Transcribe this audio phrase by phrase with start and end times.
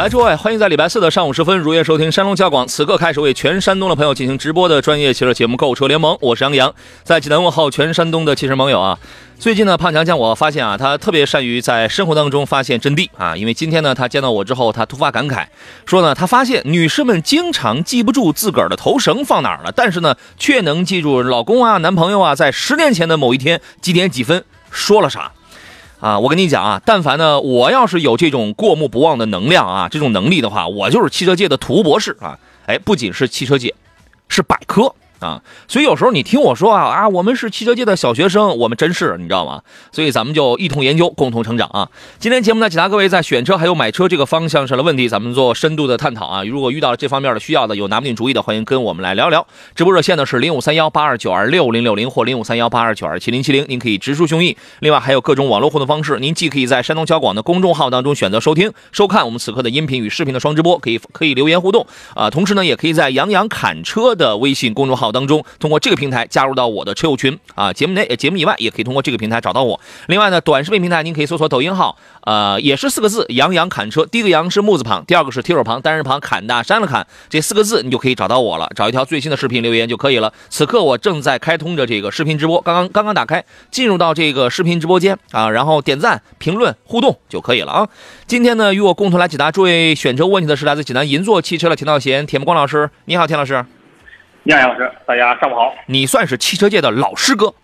[0.00, 8.98] 来，诸位，欢迎在礼拜四的上午时分如约收听山东交广此刻开始为全山东的朋友进行直播的专业汽车节目《购车联盟》，我是杨洋，在济南问候全山东的汽车盟友啊。
[9.38, 13.36] 最近呢，胖强将我发现啊，他特别善于在生活当中发现真谛啊。
[13.36, 15.44] 因为今天呢，他见到我之后，他突发感慨，
[15.84, 25.32] 说呢，他发现女士们经常记不住自个儿的头绳放哪儿了，但是呢，却能记住老公啊、男朋友啊，在十年前的某一天几点几分说了啥。
[26.00, 32.38] 啊，我跟你讲啊，但凡呢，我要是有这种过目不忘的能量啊，这种能力的话，我就是汽车界的图博士啊！
[32.66, 33.74] 哎，不仅是汽车界，
[34.28, 35.40] 是百科啊！
[35.68, 39.62] 所以有时候你听我说啊啊，我们是汽车界的小学生，我们真是你知道吗？
[39.92, 41.88] 所以咱们就一同研究，共同成长啊！
[42.18, 46.42] 今天节目呢，解答各位在选车还有买车这个方向上的问题，咱们做深度的探讨啊！
[46.44, 49.46] 如果遇到了这方面的需要的，有拿不定主意的，欢迎跟我们来聊聊。
[49.74, 54.56] 直播热线呢是零五三幺八二九二六零六零或零五三幺八二九二七零七零，您可以直抒胸臆。
[54.80, 62.30] 另外还有各种网络互动方式，您既可以在山东交广的公众号当中选择收听、收看我们此刻的音频与视频的双直播，可以可以留言互动啊。
[62.30, 67.72] 同时呢，也可以在杨洋侃车的微信公众号当中，通过这个平台加入到我的车友群啊。
[67.72, 69.80] 节目内节目以外，也可以通过这个平台找到我。
[70.06, 78.70] 另外呢，短视频平台您可以搜索抖音号，呃，也是四个字“杨洋侃车”，第一个“杨”是木字旁，第二个是提手旁，单人旁，砍大山的砍，这四个字你就可以找到我了。
[78.74, 80.32] 找一条最新的视频留言就可以了。
[80.48, 87.88] 此刻我正在开通着这个视频直播，刚刚刚刚打开，进入到这个视频直播间啊，然后点赞、评论、互动就可以了啊。
[88.26, 92.90] 今天呢，与我共同来解答诸位选车问题的是来自济南银座汽车的田道贤、田木光老师。
[93.06, 93.64] 你好，田老师，
[94.44, 95.74] 杨老师，大家上午好。
[95.86, 97.54] 你算是汽车界的老师哥，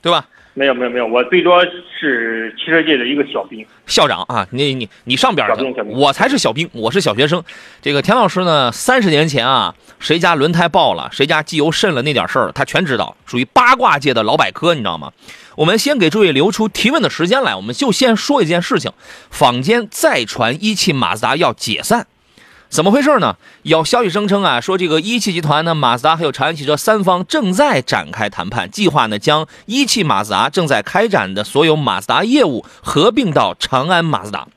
[0.00, 0.26] 对吧？
[0.54, 1.64] 没有没有没有，我最多
[1.98, 3.66] 是汽车界的一个小兵。
[3.86, 7.42] 校长啊，你你你上边儿去小兵小，兵我才是小兵，我是小学生。
[7.80, 15.10] 这个田老师呢，三十年前啊，谁家轮胎爆了，谁家机油渗了那点事儿，他全知道，属于八卦界的老百科，你知道吗？
[15.56, 18.92] 我们先给诸位留出提问的时间来，我们就先说一件事情：
[19.30, 22.06] 坊间再传一汽马自达要解散。
[22.72, 23.36] 怎么回事呢？
[23.64, 34.48] 有消息声称啊，说这个一汽集团呢、马自达还有长安汽车三方正在展开谈判，计划呢将一汽马自达正在开展的所有马自达业务合并到长安马自达。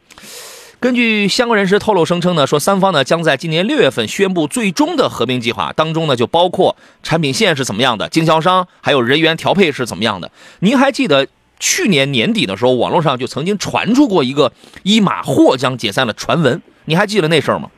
[0.80, 10.32] 根据相关人士透露，声称呢说三方呢将在今年六月份宣布最终的合并计划，当中呢就包括产品线是怎么样的，经销商还有人员调配是怎么样的。
[10.60, 11.28] 您还记得
[11.60, 14.54] 去年年底的时候，网络上就曾经传出过一个
[14.84, 17.70] 一马或将解散的传闻，你还记得那事儿吗？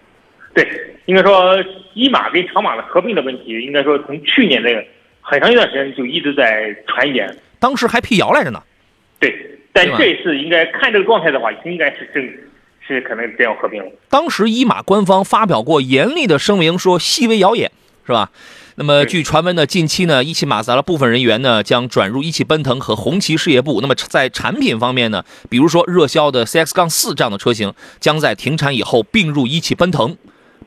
[0.57, 0.67] 对，
[1.05, 1.55] 应该说
[1.93, 4.83] 一马跟长马的合并的问题，应该说从去年的
[5.21, 7.31] 很长一段时间就一直在传言。
[7.59, 8.59] 当时还辟谣来着呢。
[9.19, 12.27] 对，但这一次应该看这个状态的话，应该是真
[12.87, 13.91] 是可能真要合并了。
[14.09, 17.71] 当时一马官方发表过严厉的声明，说细微谣言，
[18.03, 18.31] 是吧？
[18.79, 23.79] 那么据传闻呢，近期呢，一汽马自达的部分人员呢将转入一汽奔腾和红旗事业部。
[23.81, 30.15] 那么在产品方面呢，比如说热销的 CX 杠四这样的车型，将在停产以后并入一汽奔腾，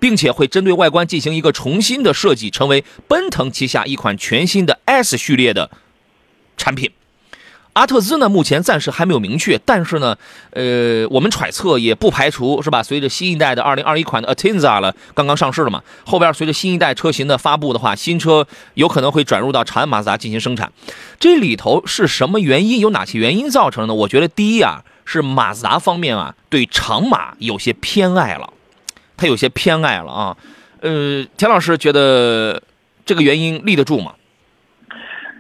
[0.01, 5.71] 并且会针对外观进行一个重新的设计，成为奔腾旗下一款全新的 S 序列的
[6.57, 6.91] 产品。
[7.75, 10.17] 阿特兹呢，目前暂时还没有明确，但是呢，
[10.51, 12.83] 呃，我们揣测也不排除是吧？
[12.83, 18.45] 随着新一代的2021款的 Atenza 了，刚刚上市了嘛，后边随着新一代车型的发布的话，新车
[18.75, 20.73] 有可能会转入到长安马自达进行生产。
[21.21, 22.81] 这里头是什么原因？
[22.81, 23.95] 有哪些原因造成的？
[23.95, 28.53] 我觉得第一啊，是马自达方面啊对长马有些偏爱了，
[29.21, 30.37] 他有些偏爱了啊。
[30.81, 32.63] 呃，田老师觉得
[33.05, 34.15] 这个原因立得住吗？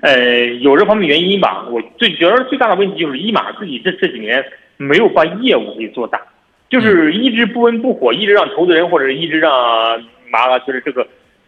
[0.03, 1.65] 呃，有这方面原因吧。
[1.71, 4.44] 我最觉得最大的问题就是一马自己这这几年
[4.77, 6.21] 没有把业务给做大，
[6.69, 9.50] 就是一直不温不火，一直让投资人或者一直让
[10.31, 11.06] 马拉就是这个，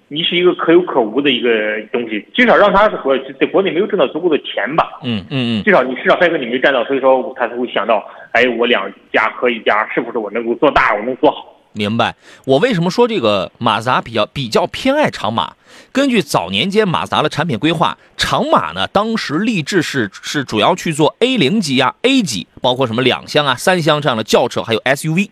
[0.09, 5.01] 你是一个可有可无的一个东西，至少让他是国在国内没有挣到足够的钱吧。
[5.03, 11.52] 嗯嗯嗯，至少你市场份额你没占到，所以说他才会想到，哎，我两家合一家，是不是我能够做大，我能做好？
[11.73, 12.15] 明白。
[12.45, 15.55] 我为什么说这个马自达比较比较偏爱长马？
[15.91, 25.31] 根据早年间马自达的产品规划，长马呢当时立志是是主要去做 A 零级啊、A 级，包括什么两厢啊、三厢这样的轿车，还有 SUV。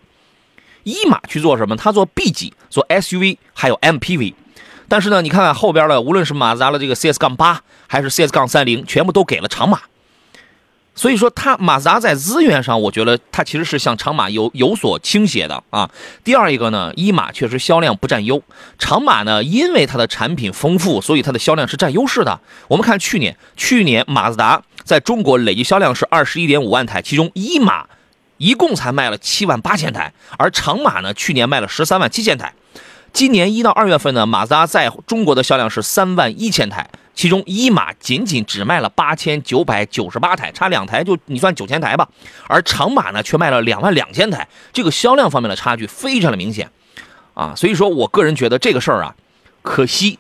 [0.82, 1.76] 一马去做什么？
[1.76, 4.34] 它做 B 级，做 SUV，还有 MPV。
[4.88, 9.82] 但是呢，你看看后边的，无论是马自达的这个 CS 杠八还是 CS 杠三零，全部都给了长马。
[10.94, 15.88] 所以说，它马自达在资源上，我觉得它其实是向长马有有所倾斜的啊。
[16.22, 18.42] 第二一个呢，一马确实销量不占优，
[18.78, 22.38] 长马呢，因为它的产品丰富，所以它的销量是占优势的。
[22.69, 27.87] 我们看去年，去年马自达在中国累计销量是二十一点五万台，其中一马
[28.37, 32.52] 一共才卖了七万八千台，而长马呢，去年卖了十三万七千台。
[33.12, 42.09] 今年一到二月份呢，马自达在中国的销量是三万一千台，其中一马仅仅只卖了八千九百九十八台，差两台就你算九千台吧，
[42.49, 46.71] 而长马呢却卖了两万两千台，这个销量方面的差距非常的明显，
[47.35, 49.15] 啊，所以说我个人觉得这个事儿啊，
[49.62, 50.19] 可惜，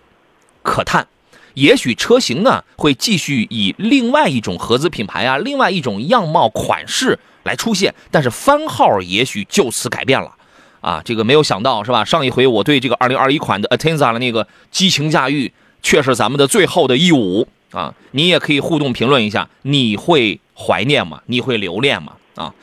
[0.62, 1.06] 可叹，
[1.54, 10.36] 也许车型呢会继续以另外一种合资品牌啊，另外一种样貌款式来出现，但是番号也许就此改变了。
[10.82, 12.06] 啊，这个没有想到是吧？
[12.06, 17.94] 上一回我对这个2021款的 Atenza 的那个激情驾驭，却是咱们的最后的一舞啊！
[18.12, 21.20] 你也可以互动评论一下，你会怀念吗？
[21.26, 22.12] 你会留恋吗？
[22.36, 22.54] 啊，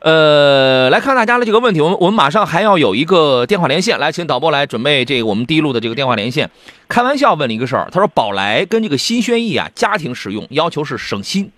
[0.00, 6.50] 呃，来看大家的这个问题，我们我们马上还要有一个电话连线，来，请导播来准备这个我们第一路的这个电话连线。
[6.88, 11.50] 开玩笑问了一个事儿，他说宝来跟这个新轩逸啊，家庭使用要求是省心，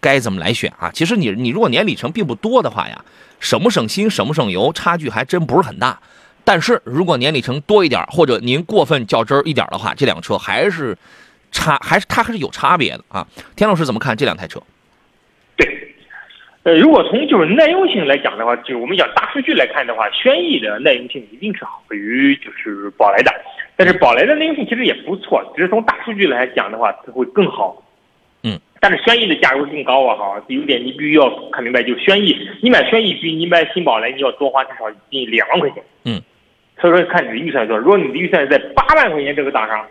[0.00, 0.90] 该怎么来选啊？
[0.92, 3.04] 其实你你如果年里程并不多的话呀。
[3.40, 5.96] 省不省心，省不省油，差距还真不是很大。
[6.48, 10.96] 但是如果年里程多一点，或者您过分较真儿一点的话，这辆车还是
[11.52, 13.26] 差，还是它还是有差别的啊。
[13.54, 14.58] 田老师怎么看这两台车？
[15.58, 15.94] 对，
[16.62, 23.30] 呃，如果从就是耐用性来讲的话，就我们讲大数据来看的话，轩逸的耐用性一定是好于就是宝来的。
[23.76, 27.82] 但是宝来的耐用性其实也不错，只是从大数据来讲的话，它会更好。
[28.42, 35.82] 嗯，但是轩逸的价格更高啊，哈，有点你必须要看明白，就轩逸，你买轩逸比你买新宝来你要多花至少近两万块钱。
[36.04, 36.22] 嗯，
[36.80, 39.84] 所以说看你的预算多少，如果你的预算在八万块钱这个档上，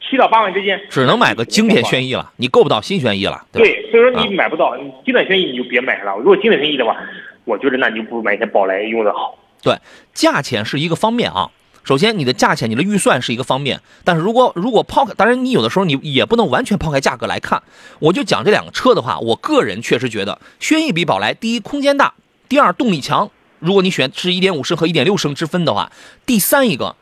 [0.00, 3.62] 七到八万之间，只能买个经典轩逸了，你够不到新轩逸了，对？
[3.62, 6.16] 对，所以说你买不到，你经典轩逸你就别买了。
[6.18, 6.96] 如果经典轩逸的话，
[7.44, 9.38] 我觉得那你就不如买一台宝来用的好。
[9.62, 9.74] 对，
[10.12, 11.50] 价钱是一个方面啊。
[11.82, 17.62] 首先，你的价钱、你的预算是一个方面，但是如果如果抛开，当然你有的时候你也不能完全抛开价格来看。
[18.00, 22.12] 我就讲这两个车的话，我个人确实觉得轩逸比宝来，第一空间大，
[22.48, 23.30] 第二动力强。
[23.58, 25.90] 如果你选是一点五升和一点六升之分的话，
[26.24, 26.96] 第三一个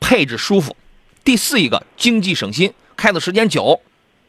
[0.00, 0.76] 配置舒服，
[1.24, 3.80] 第四一个经济省心，开的时间久，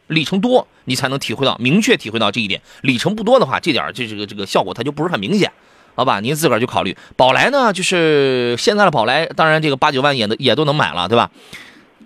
[0.06, 2.60] 里程多，你才能体会到明确体会到这一点。
[2.82, 5.50] 里程不多的话，这点这这个这个效果它就不是很明显。
[5.94, 6.94] 好吧，您自个儿去考虑。
[7.16, 11.30] 宝来呢，就是现在的宝来，当然这个八九万也的也都能买了，对吧？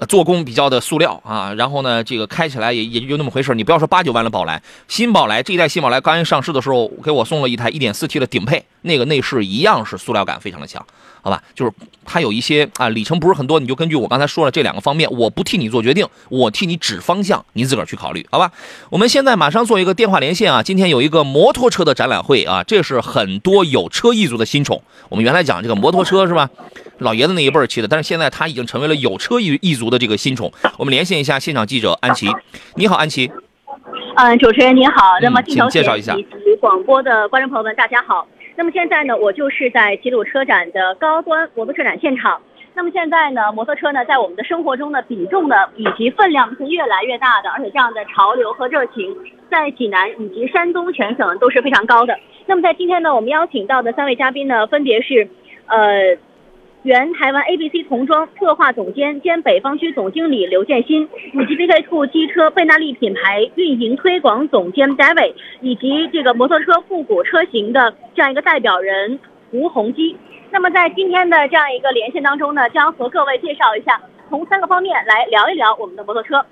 [0.08, 10.85] 做工比较的塑料啊，然后呢，这个开起来也也就那么回事你不要说八九万的宝来，新宝来这一代新宝来刚一上市的时候，给我送了一台一点四 T 的顶配，那个内饰一样是塑料感非常的强，
[11.23, 11.43] 好吧？
[11.55, 11.73] 就是
[12.05, 18.51] 它有一些啊里程不是很多，你就根据我刚才说了这两个方面，我不替你做决定，我替你指方向，你自个儿去考虑，好吧？
[18.91, 24.83] 我们现在马上做一个电话连线啊，今天有一个摩托车的展览会啊，这是很多有车一族的新宠。
[25.09, 26.49] 我们原来讲这个摩托车是吧？
[26.99, 30.53] 老爷子那一辈儿骑的，但是现在他已经成为了有车一一族的这个新宠。
[30.77, 32.29] 我们连线一下现场记者安琪，
[32.75, 33.31] 你好，安琪。
[34.17, 35.19] 嗯，主持人您好。
[35.23, 38.27] 那么镜头前请介绍一下以及广播的观众朋友们，大家好。
[38.56, 42.41] 那么现在呢，我就是在齐鲁车展的高端摩托车展现场。
[42.75, 49.16] 那么现在呢，摩托车呢，在我们的生活中的比重呢，以及分量是越来越大的，而且这样的潮流和热情，
[49.50, 52.19] 在济南以及山东全省都是非常高的。
[52.47, 55.28] 那么在今天呢，我们邀请到的三位嘉宾呢，分别是，
[55.66, 56.16] 呃。
[56.83, 61.03] 原台湾 ABC 童装策划总监兼北方区总经理刘建新，
[61.35, 69.21] 以及 BK Two 机车贝纳利品牌运营推广总监 David，以及这个摩托车复古车型的这样一个代表人
[69.51, 70.17] 吴宏基。
[70.51, 76.47] 那么在今天的这样一个连线当中呢，将和各位介绍一下，从三个方面来聊一聊我们的摩托车。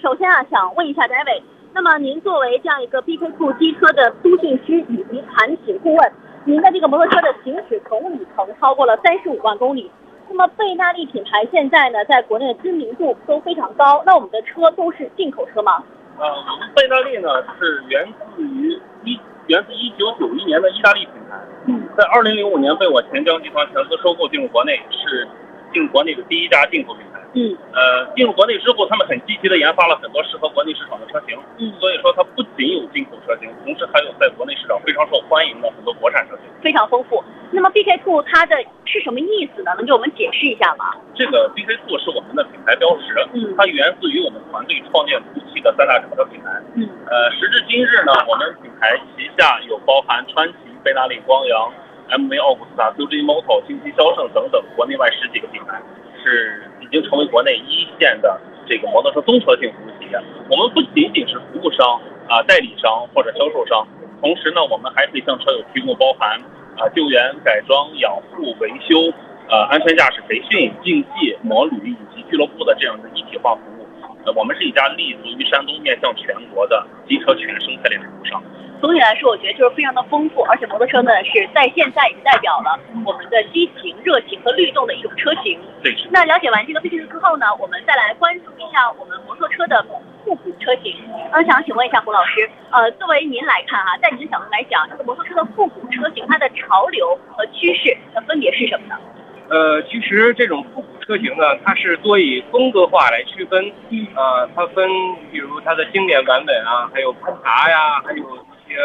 [0.00, 1.42] 首先啊，想问一下 David，
[1.74, 6.12] 那么您作为这样一个 BK Two 机车的通讯师以及产品顾问。
[6.46, 9.90] 您的这个摩托车的行驶总里程超过了三十五万公里。
[10.28, 14.02] 那么贝纳利品牌现在呢，在国内的知名度都非常高。
[14.06, 15.82] 那我们的车都是进口车吗？
[16.18, 21.36] 呃，我们贝纳利呢是源自于一源自一九九一年的意大利品牌，
[21.66, 25.26] 嗯，在二零零五年被我钱江集团全资收购进入国内，是
[25.72, 27.13] 进入国内的第一家进口品牌。
[27.34, 31.38] 嗯呃，进入国内之后，他们很积极的研发了很多适合国内市场的车型。
[31.58, 36.46] 嗯所以说它不仅有进口车型，同时还有在国内市场非常受欢迎的很多国产车型。
[36.62, 37.22] 非常丰富。
[37.50, 39.72] 那么 BK Two 它的是什么意思呢？
[39.76, 40.94] 能给我们解释一下吗？
[41.14, 46.50] 这个 BK Two 是我们的品牌标识，嗯它源自于我们团队创建初期的三大轿车品牌。
[46.74, 51.72] 嗯呃，时至今日呢，我们品牌旗下有包含川崎、贝纳利、光阳、
[52.10, 55.80] MV 奥古斯塔、QG Moto、金鸡、肖盛等等国内外十几个品牌。
[56.24, 60.18] 是已经成为国内一线的这个摩托车综合性服务企业。
[60.48, 63.86] 我们不仅仅是服务商啊、代理商或者销售商，
[64.22, 66.40] 同时呢，我们还可以向车友提供包含
[66.78, 69.12] 啊救援、改装、养护、维修、
[69.50, 73.86] 呃安全驾驶培训、竞技、摩旅以及俱乐部的这样的一体化服务。
[74.24, 78.42] 呃，我们是一家立足于山东、面向全国的机车全生态链服务商。
[78.84, 85.58] 总体来说，我觉得就是非常的丰富，而且摩托车呢是在现在已经代表了我们的激情、热情和律动的一种车型。
[85.82, 89.82] 对，那了解完这个背景之后呢，我们再来关注一下我们摩托车的
[90.22, 90.94] 复古车型。
[91.32, 99.00] 呃，想请问一下胡老师，呃，作为您来看哈、在您的角度来讲，这个摩托车的复古车型它的潮流和趋势，它分别是什么呢？
[99.48, 103.64] 呃，其实这种复古车型呢，它是多以风格化来区分。
[103.88, 104.86] 嗯啊、它分
[105.32, 108.80] 比如它的经典版本啊，还有攀爬呀，还有一些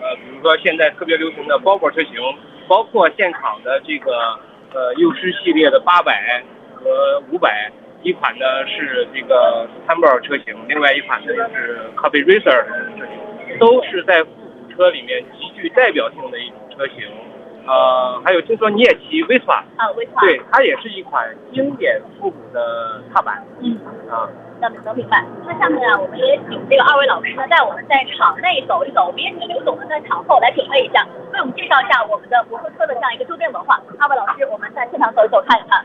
[0.00, 2.12] 呃，比如说现在特别流行的包裹车型，
[2.68, 4.38] 包括现场的这个
[4.72, 6.42] 呃幼师系列的八百
[6.74, 7.70] 和五百，
[8.02, 17.08] 一款呢是这个 t a m b r 车型，另外一款呢是 Copy Racer 的车型，都是在复古车里面极具代表性的一种车型。
[17.64, 23.78] 呃，还有听说你也骑 Vespa，啊，威斯对，它也是一款经典复古的踏板嗯，
[24.10, 24.28] 啊。
[24.68, 25.24] 能明白。
[25.46, 33.80] 那下面啊，我们也请这个二位老师呢，带我们在场内走一走，我们也请刘总呢在场后来准备一下，为我们介绍一下我们的摩托车的这样一个周边文化。
[33.98, 35.84] 二位老师，我们在现场走一走看一看。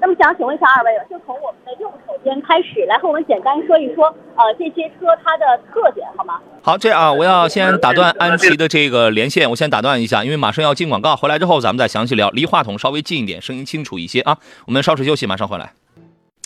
[0.00, 6.38] 那么想请问一下二位，就从我们的右手边开始，来和我们简单说一说，呃，这些车它的特点好吗？
[6.62, 12.30] 好，这样啊，我要先打断安琪的这个连线，我先打断一下，因为马上要进广告，回来之后咱们再详细聊。
[12.30, 14.38] 离话筒稍微近一点，声音清楚一些啊。
[14.66, 15.72] 我们稍事休息，马上回来。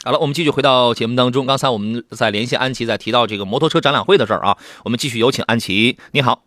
[0.05, 1.47] 好了，我们继续回到节目当中。
[1.47, 5.97] 刚才我们在连线安琪，在提到这个摩托车展览会的事儿啊，我们继续有请安琪。
[6.11, 6.43] 你好，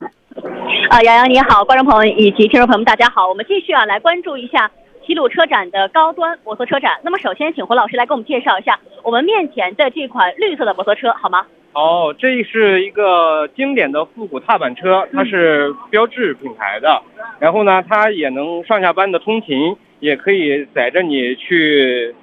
[0.89, 4.69] 啊，杨洋你好，观众朋友以及听众朋友们，大家好，我们继续啊来关注一下
[5.07, 7.00] 齐鲁车展的高端摩托车展。
[7.01, 11.45] 那么首先请胡老师来给我们介绍一下我们面前的这款绿色的摩托车好吗？
[11.71, 17.01] 哦，这是一个经典的复古踏板车，它是标志品牌的。
[17.39, 22.13] 然后呢，它也能上下班的通勤，也可以载着你去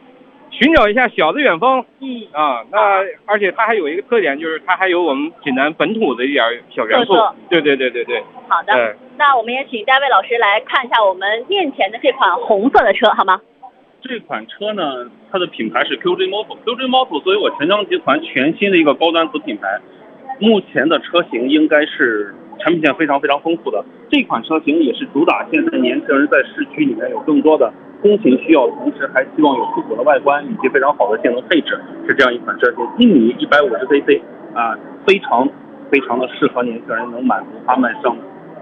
[0.52, 1.84] 寻找一下小的远方。
[2.00, 2.78] 嗯，啊，那
[3.26, 7.14] 而且它还有一个特点，就是它还有我们济南本土的一点儿小元素。
[7.48, 8.72] 对对对对对，好的。
[8.72, 8.94] 对。
[9.18, 13.40] 那我们也请戴卫老师来看一下我们面前的这款红色的车好吗？
[14.02, 16.56] 这款车呢，它的品牌是 QJ Moto。
[16.64, 19.80] QJ Moto 作为我全江集团全新的一个高端子品牌，
[20.40, 23.84] 目前的车型应该是产品线非常非常丰富的。
[24.10, 32.84] 这款车型也是主打现在年轻人在市区里面有更多的通勤需要，同时还希望有复古的外观以及非常好的性能配置，是这样一款车型。
[32.98, 34.20] 一米一百五十 cc
[34.52, 35.48] 啊，非常
[35.88, 38.16] 非常的适合年轻人，能满足他们上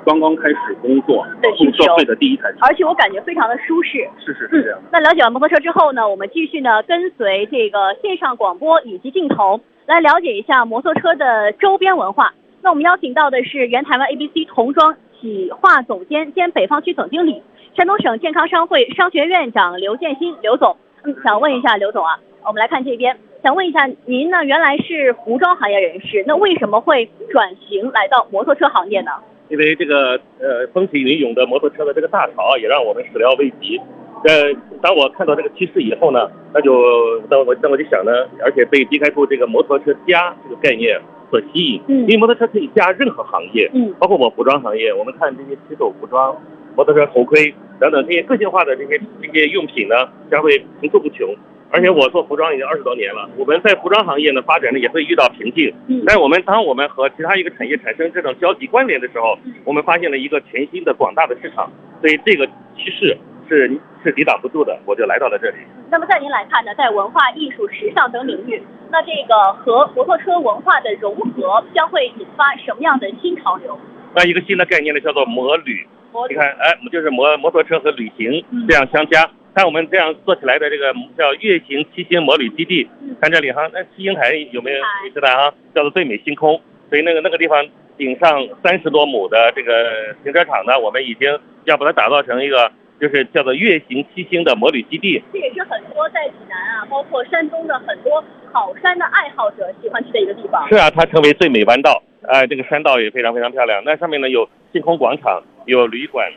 [0.04, 2.58] 刚刚开始工作入对需求社会的第一台车。
[2.60, 4.06] 而且我感觉非常的舒适。
[4.18, 4.88] 是是是这样的。
[4.92, 12.34] 那了解完摩托车之后呢，我们继续呢跟随这个线上广播以及镜头来了解一下摩托车的周边文化。
[12.62, 17.42] 那我们邀请到的是原台湾 ABC 童装企划总监兼北方区总经理、
[17.76, 20.76] 山东省健康商会商学院长刘建新刘总。
[21.04, 29.12] 嗯，想问一下刘总啊，我们来看这边，想问一下您呢，原来是服装行业人士，那为什么会转型来到摩托车行业呢？
[29.48, 33.80] 因为这个呃风起云涌的摩托车的这个大潮啊，也让我们始料未及。
[34.24, 38.12] 呃，当我看到这个趋势以后呢，那就那我那我就想呢，
[38.42, 41.00] 而且被迪开出这个摩托车加这个概念
[41.30, 46.36] 所吸引，嗯因为摩托车可以加任何行业，嗯包括我服装行业，我们看这些骑手服装、
[46.76, 51.28] 摩托车头盔等等这些个性化的这些这些用品呢，将会层出不穷。
[51.72, 63.16] 而且我做服装已经二十多年了，我们在服装行业呢发展呢也会遇到瓶颈，嗯但是我们当我们和其他一个产业产生这种交集关联的时候，我们发现了一个全新的广大的市场，所以这个趋势
[63.48, 63.70] 是
[64.02, 65.58] 是抵挡不住的，我就来到了这里。
[65.92, 68.60] 那么在您来看呢，在文化艺术、时尚等领域，
[68.90, 73.78] 那这个和摩托车文化的融合将会引发什么样的新潮流？
[74.16, 75.86] 那一个新的概念呢，叫做摩旅。
[76.12, 79.28] 摩你看，哎，就是摩摩托车和旅行嗯这样相加。
[79.52, 85.52] 看我们这样做起来的这个叫月行七星摩旅基地嗯，看这里哈，那七星台有没有台你知道哈？
[85.74, 86.60] 叫做最美星空。
[86.88, 95.20] 所以那个那个地方顶上三十多亩的这个停车场呢，我们已经要把它打造成一个就是叫做月行七星的摩旅基地。
[95.32, 100.68] 这也是很多在济南啊，包括山东的很多跑山的爱好者喜欢去的一个地方。
[100.68, 103.82] 是啊，它成为最美弯道，哎、这个山道也非常非常漂亮。
[103.84, 106.30] 那上面呢有星空广场，有旅馆，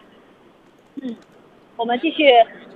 [1.01, 1.15] 嗯，
[1.75, 2.23] 我们继续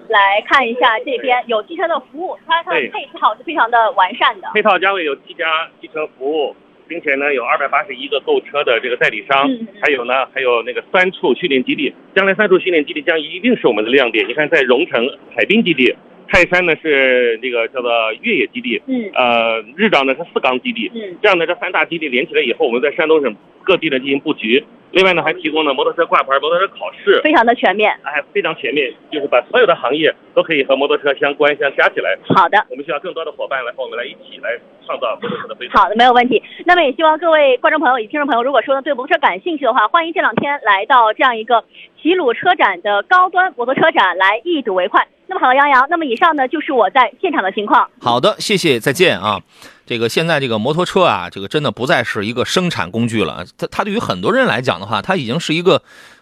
[0.10, 4.50] 来看一下这边有汽车的服务，它它的配套是非常的完善的。
[4.54, 6.56] 配套将会有七家汽车服务，
[6.88, 11.94] 并且呢有二百八十一个购车的这个代理商，嗯还有呢还有那个三处训练基地。
[12.16, 14.28] 将来三处训练基地将一定是我们的亮点。
[14.28, 15.96] 你看，在荣城海滨基地
[16.28, 17.92] 泰山呢是这个叫做
[18.22, 24.64] 越野基地，嗯呃，日照呢是四缸基地，嗯这样呢这三大基地连起来以后，我们在山东省各地呢进行布局。
[24.92, 27.92] 另外呢还提供了摩托车挂牌、摩托车考试，非常的全面。
[28.04, 32.18] 哎，非常全面，就是把所有的行业都可以和摩托车相关相加起来。
[32.30, 32.58] 好的。
[32.70, 36.42] 我们需要更多的伙伴来和我们来一起来创造摩托车的飞好的，没有问题。
[36.66, 41.66] 那么也希望各位观众朋友以及听众朋友，如果说呢对摩托车感兴趣的话，欢迎这两天来到这样一个
[42.02, 45.06] 齐鲁车展的高端摩托车展来一睹为快。
[45.28, 47.90] 那么好了，杨洋，那么以上呢就是我在现场的情况。
[48.00, 49.40] 好的，谢谢，再见啊。
[49.86, 55.82] 这个现在这个摩托车啊，这个真的不再是一个生产工具了，它它对于很多人来讲的话，它已经是一个。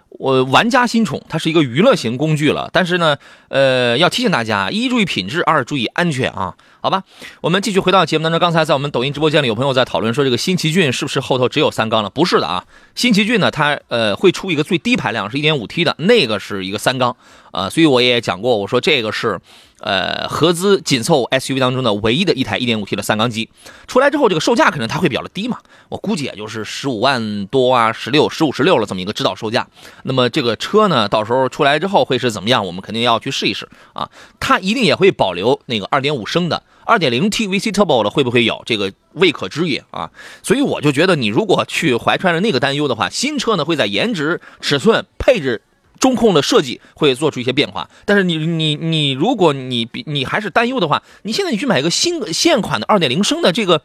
[0.10, 2.70] 我玩家新宠，它是一个娱乐型工具了。
[2.72, 3.18] 但是呢，
[3.50, 6.56] 呃，要提醒大家：一注意品质，二注意安全啊。
[6.82, 7.04] 好吧，
[7.42, 8.40] 我们继续回到节目当中。
[8.40, 12.10] 刚才在我们抖音直播间里，有朋友在讨论说，这个新奇骏是不是后头只有三缸了？
[12.10, 17.16] 不是的啊，新奇骏呢，它呃会出一个最低排量是 1.5T 的，那个是一个三缸
[17.52, 19.40] 啊、所以我也讲过，我说这个是
[19.86, 23.50] 呃合资紧凑 SUV 当中的唯一的一台 1.5T 的三缸机。
[23.88, 29.68] 出来之后，这个售价可能它会比较的低嘛，我估计也就是十五万多啊，十六、十五、十六了这么一个指导售价。
[30.04, 32.66] 那么这个车呢，到时候出来之后会是怎么样？
[32.66, 34.10] 我们肯定要去试一试啊。
[34.40, 36.64] 它一定也会保留那个2.5升的。
[36.88, 38.62] 2.0T VC Turbo 的会不会有？
[38.66, 40.12] 这个未可知也啊。
[40.44, 45.62] 所以我就觉得，你如果去怀揣着那个担忧的话，新车呢会在颜值、尺寸、配置。
[46.06, 53.82] 中控的设计会做出一些变化，但是你你你，如果你比你还是担忧的话，你现在你去买一个新现款的二点零升的这个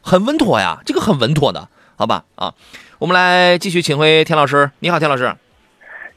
[0.00, 2.22] 很稳妥呀，这个很稳妥的，好吧？
[2.36, 2.54] 啊，
[3.00, 5.34] 我们来继续请回田老师，你好，田老师。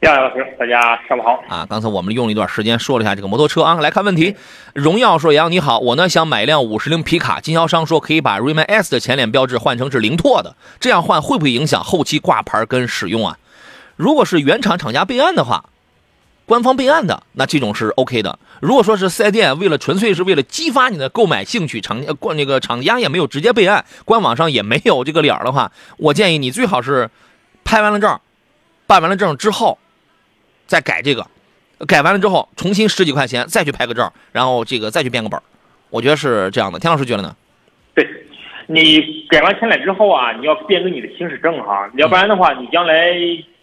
[0.01, 1.43] 杨老师，大家上午好。
[1.49, 4.35] 啊，刚才我们用了一段时间说了一下这个摩托车啊，来看问题。
[4.75, 13.39] 荣耀说：“杨你好，我呢想买一辆五十铃皮卡，经销商说可以把 Rayman S 的前脸标志换成是凌拓的，这样换会不会影响后期挂牌跟使用啊？
[13.97, 15.65] 如果是原厂厂家备案的话，
[16.45, 18.39] 官方备案的，那这种是 OK 的。
[18.61, 27.09] 如果说是四 S 店为了纯粹是为了激发你的购买兴趣，厂呃那个厂家也没有直接备案，官网上也没有这个脸儿的话，我建议你最好是
[27.65, 28.17] 拍完了证，
[28.85, 29.77] 办完了证之后。”
[30.67, 31.25] 再改这个，
[31.87, 35.41] 改完了之后重新十几块钱再去拍个证，然后这个再去编个本
[35.89, 36.77] 我觉得是这样的。
[36.77, 37.33] 田老师觉得呢？
[37.95, 38.05] 对，
[38.67, 43.13] 你改完前脸之后啊，你要变更你的行驶证哈，要不然的话，你将来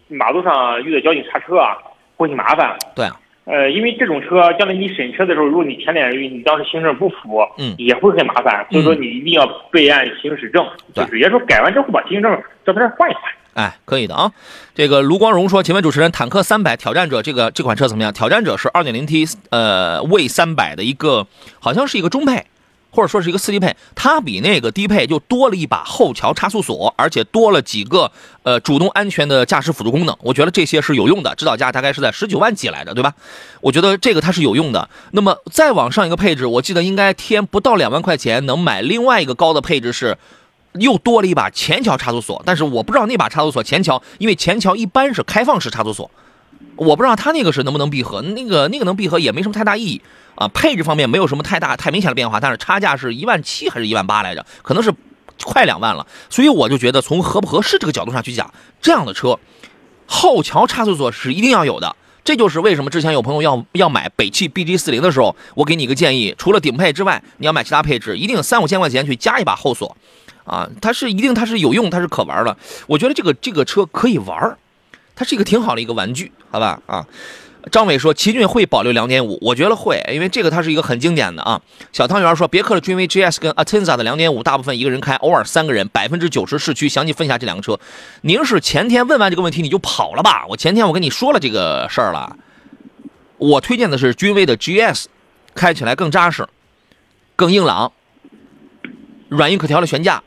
[0.09, 1.77] 马路上遇到交警查车啊，
[2.17, 2.77] 会很麻烦。
[2.95, 3.21] 对啊。
[3.47, 8.67] 呃，因为这种车将来你审车的时候，如果你前脸你当时行驶证不符，嗯，也会很麻烦。
[8.71, 13.23] 所以说你一定要备案行驶证，就直接说改完之后把行驶证照片换一换。
[13.53, 14.33] 哎，可以的啊。
[14.75, 18.11] 这个卢光荣说：“请问主持人，坦克三百挑战者这个这款车怎么样？
[18.13, 21.27] 挑战者是二点零 T 呃 V 三百的一个，
[21.61, 22.47] 好像是一个中配，
[22.95, 23.75] 或者说是一个四低配。
[23.95, 28.11] 它比那个低配就多了一把后桥差速锁，而且多了几个
[28.45, 30.17] 呃主动安全的驾驶辅助功能。
[30.21, 31.35] 我觉得这些是有用的。
[31.35, 33.13] 指导价大概是在十九万几来的，对吧？
[33.61, 34.89] 我觉得这个它是有用的。
[35.11, 40.17] 那么再往上一个配置，我记得应该添不到两万块钱能买另外一个高的配置是。”
[40.81, 46.11] 又多了一把前桥差速锁，但是我不知道那把差速锁前桥，因为前桥一般是开放式差速锁，
[46.77, 50.03] 我不知道它那个是能不能闭合，那个那个能闭合也没什么太大意义
[50.35, 50.49] 啊。
[50.49, 54.93] 配置方面没有什么太大太明显的变化，但是差价是一万七还是一万八来着，可能是
[55.45, 56.07] 快两万了。
[56.31, 59.39] 所以我就觉得从合不合适这个角度上去讲，这样的车
[60.07, 61.95] 后桥差速锁是一定要有的。
[62.25, 69.97] 这就是为什么之前有朋友要要买北汽 BG 四零的时候，我给你一个建议，除了顶配之外，你要买其他配置，一定三五千块钱去加一把后锁。
[70.45, 72.55] 啊，它是一定它是有用，它是可玩的。
[72.87, 74.59] 我觉得这个这个车可以玩，
[75.17, 76.81] 它是一个挺好的一个玩具，好吧？
[76.87, 77.07] 啊，
[77.71, 81.61] 张伟说奇骏会保留两点五，我觉得会，因为这个它是一个很经典的啊。
[81.93, 86.89] 小汤圆说别克的君威 GS 跟 Atenza 的两点五，大部分一个人开，偶尔三个人，百分之九十市区。
[86.89, 87.79] 详细分享这两个车。
[88.23, 90.45] 您是前天问完这个问题你就跑了吧？
[90.49, 92.37] 我前天我跟你说了这个事儿了。
[93.39, 95.07] 我推荐的是君威的 GS，
[95.55, 96.47] 开起来更扎实，
[97.37, 97.93] 更硬朗，
[99.29, 100.23] 软硬可调的悬架。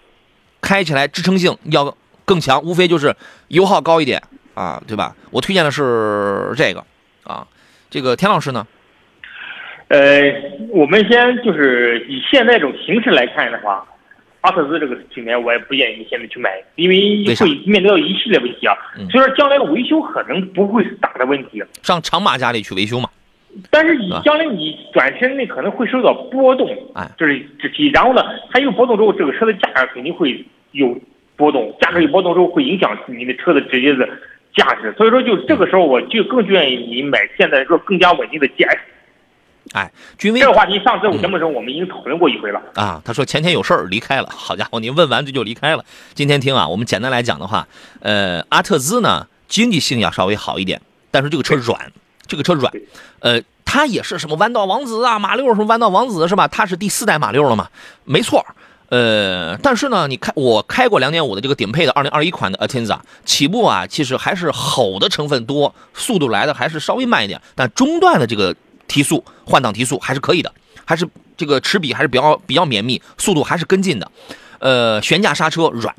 [0.59, 1.95] 开起来支撑性要
[2.25, 3.15] 更强，无非就是
[3.47, 4.21] 油耗高一点
[4.57, 5.15] 啊，对吧？
[5.29, 6.83] 我推荐的是这个
[7.23, 7.45] 啊，
[7.91, 8.65] 这个田老师呢？
[9.89, 10.33] 呃，
[10.69, 13.85] 我们先就是以现在这种形式来看的话，
[14.41, 18.75] 阿特兹这个品牌我也不建议你现在去买，因为会面临到一系列问题啊。
[19.11, 23.07] 所以说将来的维修可能不会是大的问题，上长马家里去维修嘛。
[23.69, 27.89] 但是你将来你转身那可能会受到波动，哎，就是这批。
[27.89, 30.99] 然后呢，它有波动之后，这个车的价格肯定会有
[31.35, 34.09] 波动，价格有波动之后会影响你的车的直接的
[34.57, 34.93] 价值。
[34.97, 38.77] 所以说，就这个时候，我就更愿意你买现在说更加稳定的 GS。
[39.73, 43.01] 哎，君威这个话题上次我节目的时候我们已经讨论过一回了、嗯、啊。
[43.05, 45.85] 他说前天有事儿离开了，好家伙，您问完这就离开了。
[46.13, 47.67] 今天听啊，我们简单来讲的话，
[48.01, 51.91] 呃，阿特兹呢经济性要稍微好一点，但是这个车软。
[52.29, 52.73] 这个车软，
[53.21, 56.45] 呃，它也是什么弯道王子啊，马六什么弯道王子是吧？
[56.45, 57.69] 它是第四代马六了嘛？
[58.03, 58.45] 没错。
[58.89, 68.55] 呃，但是呢，你开我开过2.5的这个顶配的2021款的 Atenza，起步啊，其实还是吼的成分多，速度来的还是稍微慢一点，但中段的这个
[68.87, 70.53] 提速换挡提速还是可以的，
[70.85, 74.09] 还是这个齿比还是比较比较绵密，速度还是跟进的。
[74.59, 75.93] 呃，悬架刹车软，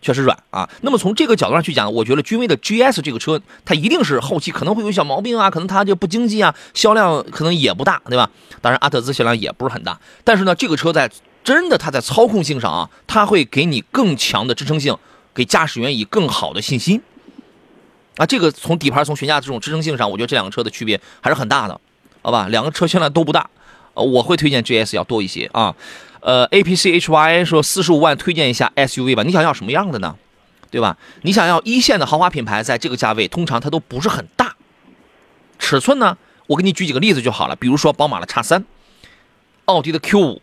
[0.00, 0.68] 确实软啊。
[0.80, 8.30] 那么从这个角度上去讲，我觉得君威的 GS 这个车，它一定是后期可能会有小毛病啊，可能它就不经济啊，销量可能也不大，对吧？
[8.62, 11.08] 当然阿特兹销量也不是很大，但是呢，这个车在
[11.46, 14.98] 真的它在操控性上啊，它会给你更强的支撑性，
[15.32, 17.00] 给驾驶员以更好的信心。
[18.16, 21.80] 啊，这个从底盘、从悬架这种支撑性上，我觉得这两个车的区别还是很大的，
[22.20, 22.48] 好吧？
[22.48, 23.48] 两个车现在都不大，
[23.94, 25.72] 我会推荐 GS 要多一些啊。
[26.18, 30.16] 呃，A P C H Y 说四十五万推荐一下 S U V 吧，你想要什么样的呢？
[30.68, 30.98] 对吧？
[31.22, 34.56] 你想要一线的豪华品牌，在这个价位通常它都不是很大，
[35.60, 38.64] 尺寸呢，我给你举几个例子就好了，比如说宝马的叉三，
[39.66, 40.42] 奥迪的 Q 五，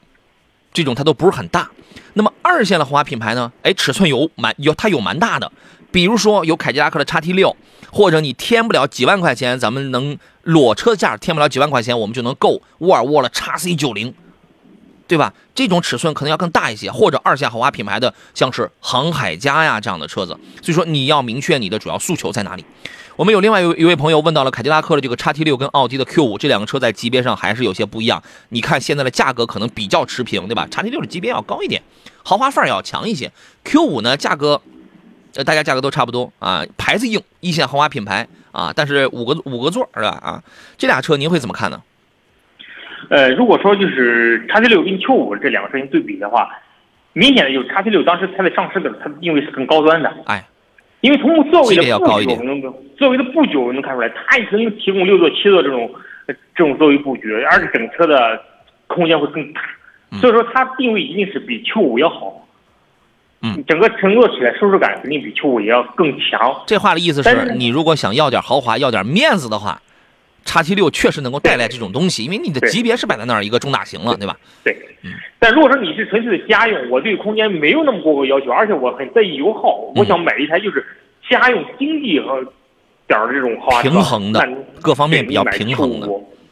[0.74, 1.70] 这种它都不是很大。
[2.14, 3.52] 那么二线的豪华品牌呢？
[3.62, 5.52] 哎，尺寸有蛮有它有蛮大的，
[5.92, 7.56] 比如说有凯迪拉克的叉 T 六，
[7.92, 14.14] 或者你添不了几万块钱，咱们能裸车价添不了几万块钱，我们就能够沃尔沃的叉 C 九零。
[15.14, 15.32] 对吧？
[15.54, 20.36] 这种尺寸可能要更大一些，或者二线豪华品牌的，像是航海家呀这样的车子。
[20.60, 22.66] 所以说你要明确你的主要诉求在哪里。
[23.16, 28.24] 我们有另外一一位朋友问到了凯迪拉克的这个叉 T 六跟奥迪的 Q 五这两个车在级别上还是有些不一样。
[28.50, 30.68] 你看现在的价格可能比较持平，对吧？
[30.72, 31.84] 叉 T 六的级别要高一点，
[32.24, 33.32] 豪华范儿要强一些。
[33.64, 34.60] Q 五呢价格，
[35.36, 40.10] 呃大家价格都差不多啊，牌子硬，一线豪华品牌啊，但是五个五个座是吧？
[40.24, 40.44] 啊，
[40.80, 41.80] 这俩车您会怎么看呢？
[43.10, 46.50] 呃，如果说就是叉 T 六跟 Q 五这两个车型对比的话，
[47.14, 50.44] 明显的就是叉 T 六当时它在上市的它的定位是更高端的，哎，
[51.02, 55.90] 因为从座位的布局，一点我们能座位的布局我们能看出来，它也曾经提供六座、七座这种
[56.28, 58.42] 呃这种座位布局，而且整车的
[58.88, 59.62] 空间会更大，
[60.12, 62.48] 嗯所以说它定位一定是比 Q 五要好，
[63.42, 66.64] 嗯，整个乘坐起来舒适感肯定比 Q 五也要更强。
[66.66, 69.82] 这话的意思是是你如果想要点豪华、要点面子的话，
[70.46, 74.38] 叉 T 六确实能够带来这种东西，因为你的级别是摆在那儿一个中大型了，对吧？
[74.64, 80.86] 对嗯，但如果说你是纯粹的家用，我对空间没有那么过高要求，而且我很在意油耗，嗯我想买一台就是
[81.30, 82.44] 家用经济和
[83.08, 84.48] 点儿的这种豪华平衡的
[84.82, 86.08] 各方面比较平衡的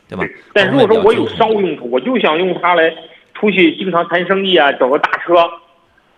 [0.10, 0.26] 对吧？
[0.54, 2.94] 但如果说我有商商务用途，我就想用它来
[3.34, 5.36] 出去经常谈生意啊，找个大车。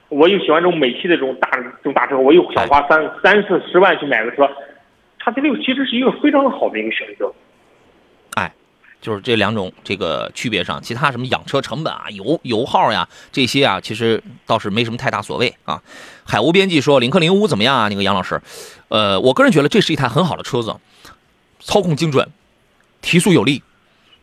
[0.10, 4.48] 我又喜欢这种美系的这种大这种大车，我又想花三三四十万去买个车，
[5.20, 7.34] 叉 T 六其实是一个非常好的一个选择。
[9.04, 15.84] 就是这两种这个区别上，其他什么养车成本啊、油油耗呀这些啊，其实倒是没什么太大所谓啊。
[16.24, 17.90] 海无边际说领克零五怎么样啊？
[17.90, 18.42] 那个杨老师，
[18.88, 20.74] 呃，我个人觉得这是一台很好的车子，
[21.60, 22.30] 操控精准，
[23.02, 23.62] 提速有力，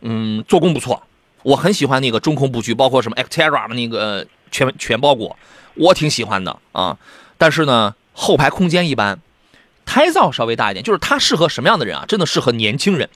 [0.01, 1.03] 嗯，做工不错。
[1.43, 5.37] 我很喜欢那个中控布局，包括什么 Xterra 的那个全全包裹，
[5.75, 6.97] 我挺喜欢的啊。
[7.37, 9.19] 但是呢，后排空间一般，
[9.85, 12.05] 胎噪稍微大一点，就是它适合什么样的人啊？
[12.07, 13.07] 真的适合年轻人。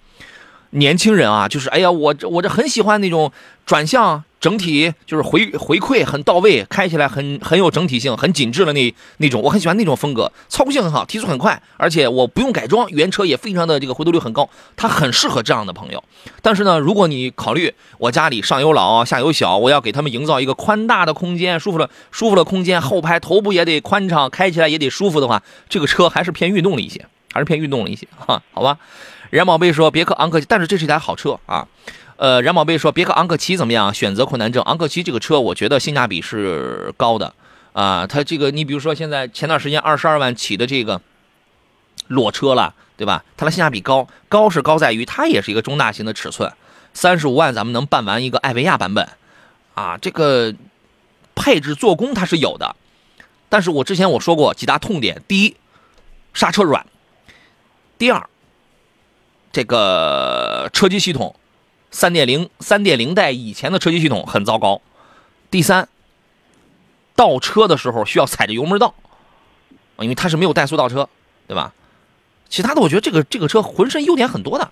[0.72, 3.32] 年轻人啊，就是哎呀，我这我这很喜欢那种
[3.66, 16.04] 转向，整体就是回回馈很到位，开起来很很有整体性，很紧致的那那种，我很喜欢那种风格，操控性很好，提速很快，而且我不用改装，原车也非常的这个回头率很高，它很适合这样的朋友。
[16.42, 28.78] 但是呢，如果你考虑我家里上有老下有小，我要给他们营造一个宽大的空间，舒服的舒服的空间，后排头部也得宽敞，开起来也得舒服的话，这个车还是偏运动了一些，还是偏运动了一些哈，好吧。
[29.32, 31.68] 冉宝贝说别克昂克，但是这是一台好车啊。
[32.18, 33.94] 呃，冉宝贝说别克昂克旗怎么样？
[33.94, 34.64] 选择困难症。
[34.64, 37.34] 昂克旗这个车，我觉得性价比是高的
[37.74, 38.08] 啊。
[38.08, 41.02] 它这个，你比如说现在前段时间二十二万起的这个
[42.08, 43.26] 裸车了，对吧？
[43.36, 46.50] 它的性价比高，高是高在于它也是一个中大型的尺寸，
[46.94, 49.10] 三十五万咱们能办完一个艾维亚版本
[49.74, 49.98] 啊。
[49.98, 50.54] 这个
[51.36, 52.78] 配置做工它是有的，
[53.50, 55.58] 但是我之前我说过几大痛点：第一，
[56.34, 56.82] 刹车软；
[57.98, 58.30] 第二。
[59.56, 61.34] 这个车机系统，
[61.90, 64.82] 三点零三点零代以前的车机系统很糟糕。
[65.50, 65.88] 第三，
[67.16, 68.94] 倒车的时候需要踩着油门倒，
[70.00, 71.08] 因为它是没有怠速倒车，
[71.48, 71.74] 对吧？
[72.50, 74.70] 其他的我觉得这个这个车浑身优点很多的，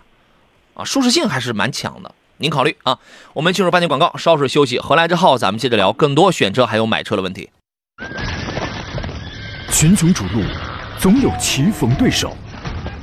[0.74, 2.14] 啊，舒适性还是蛮强的。
[2.36, 3.00] 您考虑啊。
[3.32, 7.50] 我们进入半点广告，稍事休息，回来之后咱们接着聊更多选车还有买车的问题。
[9.72, 10.44] 群雄逐鹿，
[11.00, 12.36] 总有棋逢对手，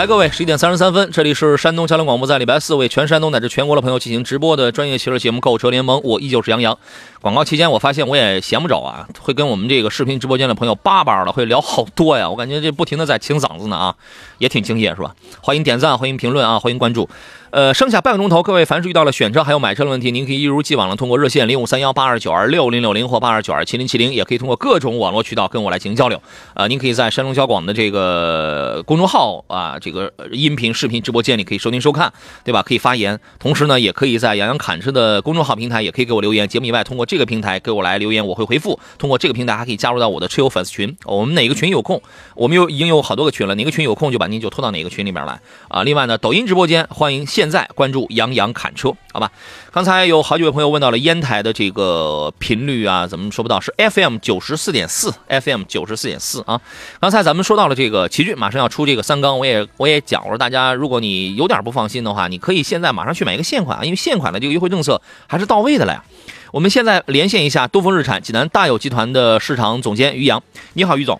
[0.00, 6.78] 来，各位，十一点三十三分，这里是山东交通广播，在礼拜四为全山东乃至全国的朋友进行直播的专业汽车节目《购车联盟》，我依旧是杨洋。
[7.20, 13.94] 广告期间，我发现我也闲不着啊，会跟我们这个视频直播间的朋友叭叭的会聊好多呀，我感觉这不停的在清嗓子呢啊，
[14.38, 15.14] 也挺敬业是吧？
[15.42, 17.06] 欢迎点赞，欢迎评论啊，欢迎关注。
[17.50, 26.22] 呃，剩下半个钟头，各位凡是遇到了选车还有买车的问题，您可以一如既往的通过热线零五三幺八二九二六零六零或八二九二七零七零，也可以通过各种网络渠道跟我来进行交流。
[26.54, 32.12] 呃，您可以在山东交广的这个公众号啊，这个音频、视频直播间里可以收听收看，
[32.44, 32.62] 对吧？
[32.62, 36.46] 可以发言，同时呢，也可以在杨洋侃车的公众号平台也可以给我留言。
[36.46, 38.78] 节目以外，通过这个平台给我来留言，我会回复。
[38.96, 40.96] 通过这个平台还可以加入到我的车友粉丝群。
[41.04, 42.00] 我们哪个群有空，
[42.36, 45.82] 我们有已经有好多个群了，哪个群有空就把您就拖到哪个群里面来啊。
[45.82, 48.06] 另外呢，抖音直播间欢迎现在关注。
[48.10, 49.32] 杨洋侃车，好吧。
[49.72, 53.58] 刚才有好几位朋友问到了烟台的这个频率啊，怎么说不到？
[53.58, 56.60] 是 FM 九十四点四，FM 九十四点四啊。
[57.00, 66.04] 刚才咱们说到了这个奇骏马上要出这个三缸，我也我也讲，我说大家如果你有点不放心的话，你可以现在马上去买一个现款啊，因为现款的这个优惠政策还是到位的了呀。
[66.52, 70.42] 我们现在连线一下东风日产济南大有集团的市场总监于洋，
[70.74, 71.18] 你好，于总。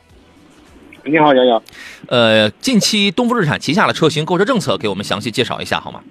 [1.04, 1.62] 你好，杨洋。
[2.08, 6.02] 呃，近期东风日产旗下的车型购车政策，给我们详细介绍一下好吗？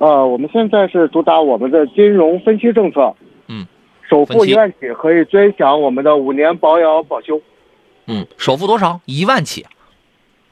[0.00, 3.14] 呃，我们现在是主打我们的金融分期政策，
[3.48, 3.66] 嗯，
[4.08, 7.40] 首付一万起可以尊享我们的五年保养保修，
[8.06, 9.00] 嗯，首付多少？
[9.04, 9.64] 一万起，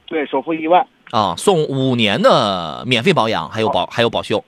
[0.07, 4.43] 对，首付一万啊，送五年的免费保养，还有保还有保修，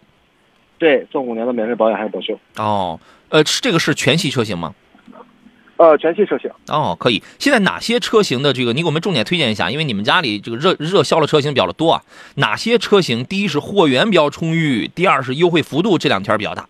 [0.77, 2.39] 对，送五年的免费保养还有保修。
[2.57, 4.73] 哦，呃，这个是全系车型吗？
[5.83, 7.21] 呃，全系车型哦，可以。
[7.39, 12.01] 现在哪些车型的这个，你给我们重点推荐一下，因为你们家里这个热热销的车型比较的多啊。
[12.35, 13.25] 哪些车型？
[13.25, 16.69] 第一是货源比较充裕，第二是优惠幅度这两天比较大。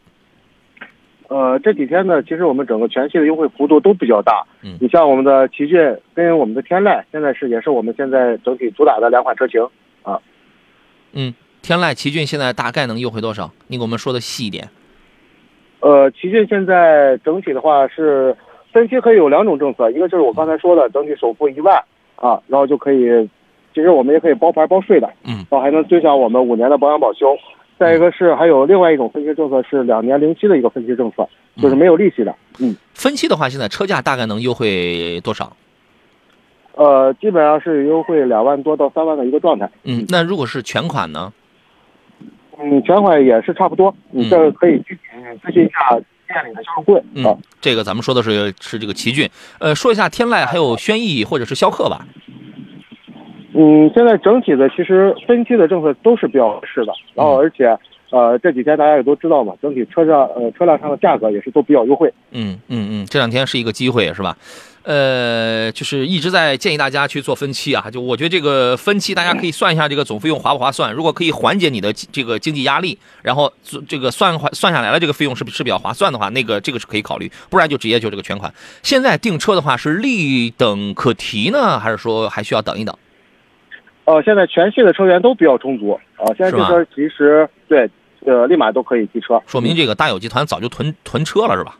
[1.27, 4.43] 呃，这几天呢，其实我们整个全系的优惠幅度都比较大。
[4.63, 5.77] 嗯，你像我们的奇骏
[6.15, 9.61] 跟我们的天籁，现在是也是我们现在整体主打的两款车型
[10.01, 10.19] 啊。
[11.11, 13.51] 嗯，天籁、奇骏现在大概能优惠多少？
[13.67, 14.69] 你给我们说的细一点。
[15.81, 18.35] 呃，奇骏现在整体的话是。
[18.73, 21.81] 分期可以有两种政策，一个就是我刚才说的整体首付一万
[22.15, 23.29] 啊，然后就可以，
[23.73, 27.37] 其实我们也可以包牌包税的，嗯，然后还能追上我们五年的保养保修。
[27.79, 32.33] 再一个是还有另外一种分期政策是两年零息的一个分期政策，就是没有利息的。
[32.59, 35.55] 嗯，分期的话，现在车价大概能优惠多少？
[36.75, 39.69] 呃，基本上是优惠两万多到三万的一个状态。
[39.83, 41.33] 嗯，那如果是全款呢？
[42.59, 43.93] 嗯，全款也是差不多。
[44.11, 45.01] 你这可以具体
[45.43, 45.99] 咨询一下。
[46.27, 52.05] 店里的销售柜，嗯，这个咱们说的是是这个奇骏，呃，说一下天籁还有轩逸或者是逍客吧。
[53.53, 57.77] 嗯，现在整体的其实分期的政策都是比较合适的，然后而且
[58.09, 62.11] 呃这几天大家也都知道嘛，整体车上呃车辆上的价格也是都比较优惠。
[62.31, 64.35] 嗯嗯嗯，这两天是一个机会是吧？
[64.83, 70.93] 呃，就是一直在建议大家去做分期啊，就我觉得这个分期大家可以算一下这个总费用划不划算。
[70.93, 73.51] 如果可以缓解你的这个经济压力，然后
[73.87, 77.31] 这个算算下来了这个费用是是比较划算的话，那个这个是可以考虑。
[77.49, 78.53] 不然就直接就这个全款。
[78.81, 82.93] 现在订车的话是立等可提呢，还是说还需要等一等？
[84.05, 87.89] 呃，现在全系的车源都比较充足啊，现在订车其实对
[88.25, 91.77] 呃立马都可以提车，说明这个大有集团早就囤囤车了是吧？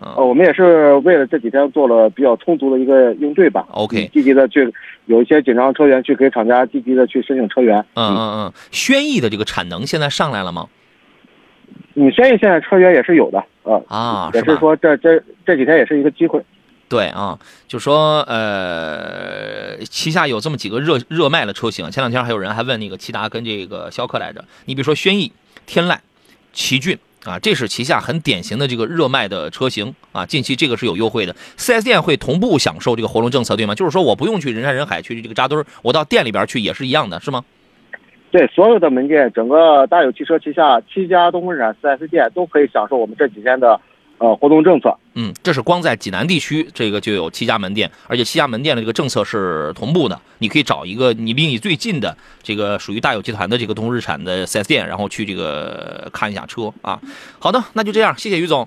[0.00, 3.66] 呃，我们也是为了这几天做了比较充足的一个应对吧。
[3.72, 4.72] OK，积极的去
[5.06, 7.78] 有一些紧张车源去给厂家积极的去申请车源。
[7.94, 10.68] 嗯嗯嗯，轩逸的这个产能现在上来了吗？
[11.94, 16.40] 你轩逸现在车源也是有的啊啊，也是说这这这几天也是一个机会。
[16.88, 21.90] 对啊，就说呃，旗下有这么几个热热卖的车型。
[21.90, 24.44] 前两天还有人还问那个骐达跟这个逍客来着。
[24.66, 25.32] 你比如说轩逸、
[25.66, 25.98] 天籁、
[26.52, 26.96] 奇骏。
[27.24, 33.74] 啊，这是旗下很典型的这个热卖的车型啊，近期这个是有优惠的，4S 店会同步享受这个活动政策，对吗？
[33.74, 37.44] 就是说我不用去人山人海去这个扎堆儿，我到店里边去也是一样的，是吗？
[38.30, 43.80] 对，所有的门店，整个大有汽车旗下七家东风日产 4S 店都可以享受我们这几天的。
[44.18, 50.20] 呃，活动政策，嗯，这是光在济南地区，这个就有七家门店，而且七家门店的这个政策是同步的。
[50.38, 57.00] 你可以找一个你离你最近的这个属于大有集团的这个东日产的 4S 店，然后去这个看一下车啊。
[57.38, 58.66] 好的，那就这样，谢谢于总。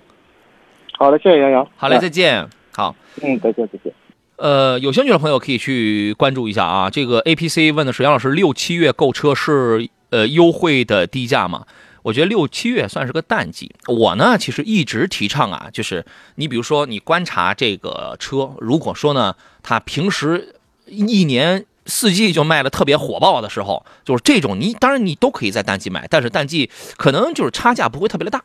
[0.97, 1.67] 好的，谢谢杨洋。
[1.75, 2.47] 好嘞，再见。
[2.73, 3.93] 好，嗯，再见，再见。
[4.37, 6.89] 呃，有兴趣的朋友可以去关注一下啊。
[6.89, 11.65] 这个 APC 问的是杨老师，六七月购车是呃优惠的低价吗？
[12.03, 13.73] 我觉得六七月算是个淡季。
[13.87, 28.43] 我呢，其实一直提倡啊，就是你比如说，你观察这个车，如果说呢，它平时一年四季就卖的特别火爆的时候，就是这种你当然你都可以在淡季买，但是淡季可能就是差价不会特别的大。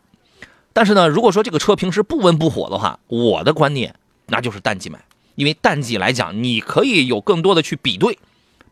[0.72, 3.94] 但是呢，如果说这个车平时不温不火的话，我的观念
[4.26, 5.02] 那就是淡季买，
[5.34, 8.18] 因为淡季来讲，你可以有更多的去比对、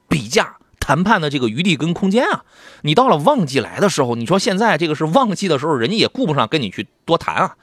[0.09, 2.44] 比价、谈判的这个余地跟空间啊。
[2.83, 7.57] 你到了旺季来的时候，你说现在这个是旺季的时候，人家也顾不上跟你去多谈啊。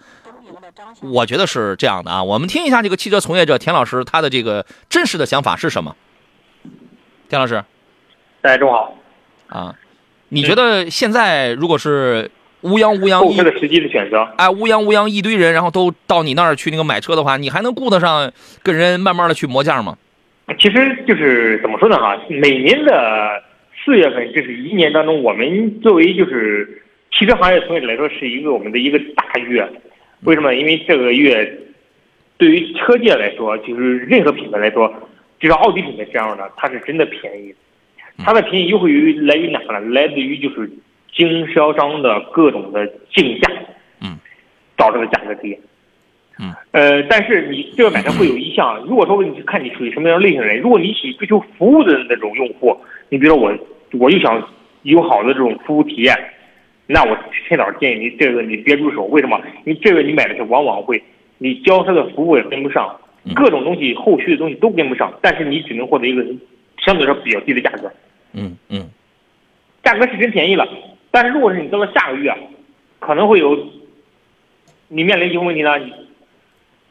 [1.02, 5.96] 我觉得是这样的啊，我们听一下这个汽车从业者田老师他的这个真实的想法是什么？
[7.30, 7.64] 田老师
[8.42, 8.96] 大家中午好。
[9.48, 9.76] 啊，
[10.30, 12.32] 你觉得现在如果是
[12.62, 18.32] 乌泱乌泱一购车的时机的选择，哎乌泱乌泱一堆人，然后都到你那儿去那个买车的话，你还能顾得上
[18.64, 19.98] 跟人慢慢的去磨价吗？
[20.58, 23.44] 其实就是怎么说呢哈，每年的
[23.84, 29.68] 四月份，这是一年当中我们作为就是汽车行业从业者来说，是一个我们的一个大月。
[30.24, 30.54] 为什么？
[30.54, 31.60] 因为这个月
[32.38, 34.94] 对于车界来说，就是任何品牌来说，
[35.40, 37.54] 就是奥迪品牌这样的，它是真的便宜。
[38.24, 39.80] 它的便宜优惠于来于哪呢？
[39.80, 40.70] 来自于就是
[41.12, 43.52] 经销商的各种的竞价，
[44.02, 44.20] 嗯，
[44.76, 45.58] 导致的价格低。
[46.42, 52.76] 嗯，呃，但是你这个买车会有一项，如果说你看你属于什么样类型的人，如果你喜追求服务的那种用户，
[53.10, 53.54] 你比如说我，
[54.00, 54.42] 我就想
[54.82, 56.18] 有好的这种服务体验，
[56.88, 57.16] 那我
[57.48, 59.40] 趁早建议你这个你别入手，为什么？
[59.66, 61.02] 因为这个你买的车往往会，
[61.38, 63.00] 你交车的服务也跟不上，
[63.36, 66.26] 各种东西后续的东西都跟不上，但是你只能获得一个
[66.84, 67.92] 相对来说比较低的价格，
[68.34, 68.90] 嗯嗯
[69.84, 70.68] 价格是真便宜了。
[71.12, 72.38] 但是如果是你到了下个月，啊
[73.00, 73.58] 可能会有
[74.88, 75.92] 你面临一个问题呢，你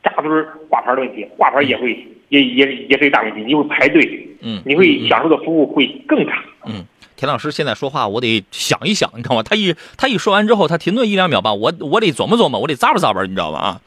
[0.03, 6.43] 扎堆儿挂牌的问题，挂牌也会也也也是一大问题，你会排队，嗯你会享受的服务会更差。
[6.67, 6.85] 嗯，
[7.17, 9.43] 田老师现在说话我得想一想，你知道吗？
[9.43, 13.59] 他一他一说完之后，他停顿一两秒吧，我我得琢磨琢磨，我得咂巴咂巴，你知道吧？
[13.59, 13.81] 啊，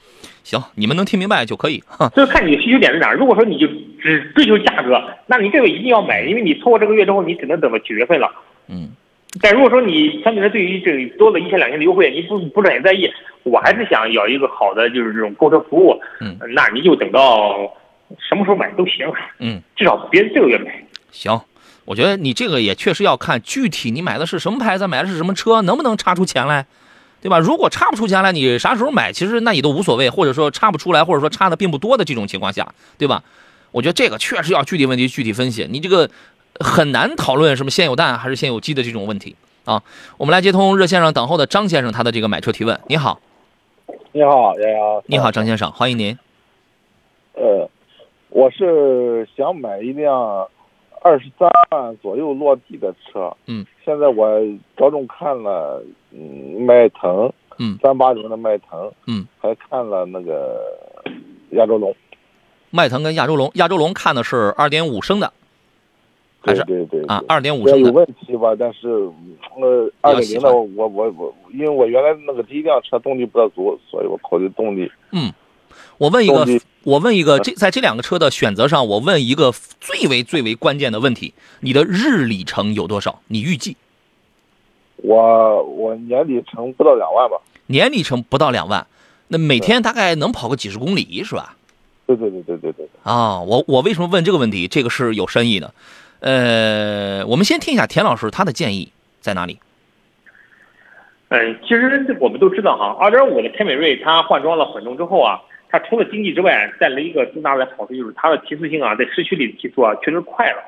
[0.44, 1.84] 行，你们能听明白就可以。
[1.88, 3.16] 哈，就是看你的需求点在哪儿。
[3.16, 3.68] 如果说你就
[4.02, 8.30] 只追求价格，那你这个一定要买，因为你错过这个月之后，你只能等到九月份了。
[8.68, 8.92] 嗯
[9.42, 13.10] 但如果说你相对来对于这个多了一千两千的优惠，你不不是很在意，
[13.44, 17.72] 我还是想要一个好的就是这种购车服务，嗯那你就等到
[18.20, 20.84] 什么时候买都行，嗯，至少别这个月买。
[21.12, 21.40] 行。
[21.86, 26.66] 我觉得你这个也确实要看具体你买的是什么牌子，买的是什么车，能不能差出钱来，
[27.22, 27.40] 对吧？
[27.40, 33.22] 如果差不出钱来，你啥时候买，其实那也都无所谓，或者说差不出来，或者说差的并不多的这种情况下，对吧？
[33.72, 36.10] 我觉得这个确实要具体问题具体分析，你这个
[36.60, 39.36] 很难讨论什么先有蛋还是先有鸡的这种问题
[39.66, 39.82] 啊。
[40.18, 42.80] 我们来接通热线上等候的张先生他的这个买车提问。
[42.88, 43.20] 你好，
[44.12, 45.04] 你好，瑶瑶。
[45.08, 46.18] 你好，张先生，欢迎您。
[47.34, 47.68] 呃，
[48.30, 50.48] 我是想买一辆
[51.02, 53.36] 二十三万左右落地的车。
[53.48, 53.66] 嗯。
[53.84, 54.40] 现在我
[54.78, 57.32] 着重看了，嗯，迈腾。
[57.58, 57.78] 嗯。
[57.82, 58.92] 三八零的迈腾。
[59.08, 59.26] 嗯。
[59.42, 60.62] 还看了那个
[61.52, 61.96] 亚洲龙。
[62.70, 65.34] 迈腾跟亚洲龙，亚洲龙看的是二点五升的，
[66.46, 67.94] 还是对对对啊，二点五升的有。
[67.94, 68.90] 问题吧，但是
[69.62, 74.92] 呃，二点零的我我我，因为我原来那个第一辆车动力不大足，所以我考虑动力。
[75.12, 75.32] 嗯，
[75.98, 76.46] 我问一个，
[76.84, 83.22] 我问一个，这在这两个车的选择上，我问一个最为最为关键的问题：你的日里程有多少？
[83.30, 83.78] 你预计
[84.98, 87.38] 我我年里程不到两万吧？
[87.68, 88.86] 年里程不到两万，
[89.30, 91.56] 那每天大概能跑个几十公里是吧？
[92.06, 92.90] 对对对对对对。
[93.04, 94.68] 啊，我我为什么问这个问题？
[94.68, 95.74] 这个是有深意的。
[96.24, 99.60] 呃，我们先听一下田老师他的建议在哪里？
[101.28, 110.64] 嗯，其实我们都知道哈，二点五的凯美瑞它换装了混动之后啊，它除了经济之外，带来一个最大的好处就是它的提速性啊，在市区里的提速啊，确实快了，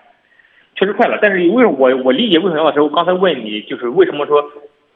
[0.76, 1.18] 确实快了。
[1.22, 4.44] 但是为什么我我理解为什么老师我刚才问你，就是为什么说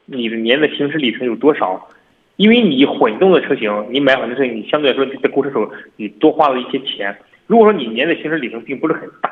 [0.04, 1.88] 你的年的行驶里程有多少？
[2.36, 7.16] 因为你混动的车型，你买混动车型，你相对来说在购车时候你多花了一些钱。
[7.46, 9.30] 如果说你年的行驶里程并不是很大，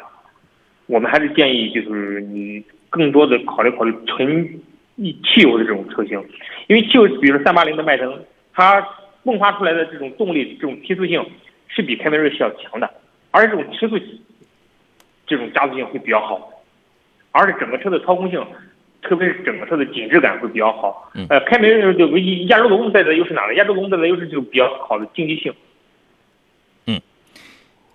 [0.89, 4.61] 我们还是建议就是你更多的考虑考虑纯
[4.97, 6.19] 汽油的这种车型，
[6.67, 8.21] 因为汽油，比如说三八零的迈腾，
[8.53, 8.81] 它
[9.25, 11.25] 迸发出来的这种动力、这种提速性
[11.69, 12.91] 是比凯美瑞是要强的，
[13.31, 13.99] 而且这种提速
[15.27, 16.51] 这种加速性会比较好，
[17.33, 18.43] 而且整个车的操控性，
[19.03, 21.13] 特别是整个车的紧致感会比较好。
[21.29, 23.55] 呃，凯美瑞就唯一亚洲龙带来的优势哪呢？
[23.55, 25.53] 亚洲龙带来的优势就是比较好的经济性。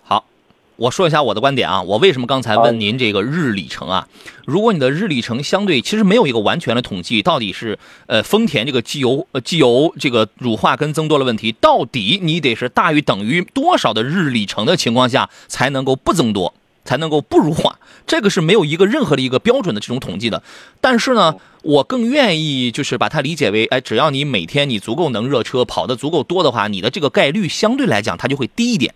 [0.02, 0.24] 好，
[0.76, 4.08] 我说一下我的观点啊，我为什么刚才问您这个日里程啊？
[4.44, 16.52] 如果你的日里程相对其实没有一个完全的统计，到底是呃丰田这个机油呃机油这个乳化跟增多的问题，到底你得是大于等于多少的日里程的情况下才能够不增多，
[16.84, 17.78] 才能够不乳化？
[18.06, 20.42] 这个是没有一个任何的一个标准的这种统计的。
[20.80, 28.92] 但是呢，我更愿意就是把它理解为，哎，只要你每天你足够能热车，跑的足够多的话，你的这个概率相对来讲它就会低一点。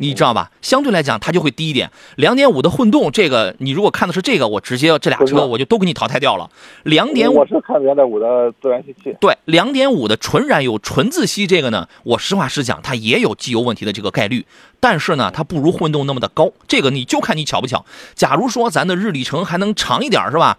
[0.00, 0.50] 你知道吧？
[0.62, 1.90] 相对来讲，它就会低一点。
[2.16, 6.48] 两点五的混动，这个你如果看的是这个，我直接这俩车我就都给你淘汰掉了。
[6.84, 9.14] 两点五我是看两点五的自然吸气。
[9.20, 14.46] 对，两点五的纯燃油纯自吸这个呢，我实话实讲，它也有机油问题的这个概率，
[14.80, 16.50] 但是呢，它不如混动那么的高。
[16.66, 17.84] 这个你就看你巧不巧。
[18.14, 20.56] 假如说咱的日里程还能长一点，是吧？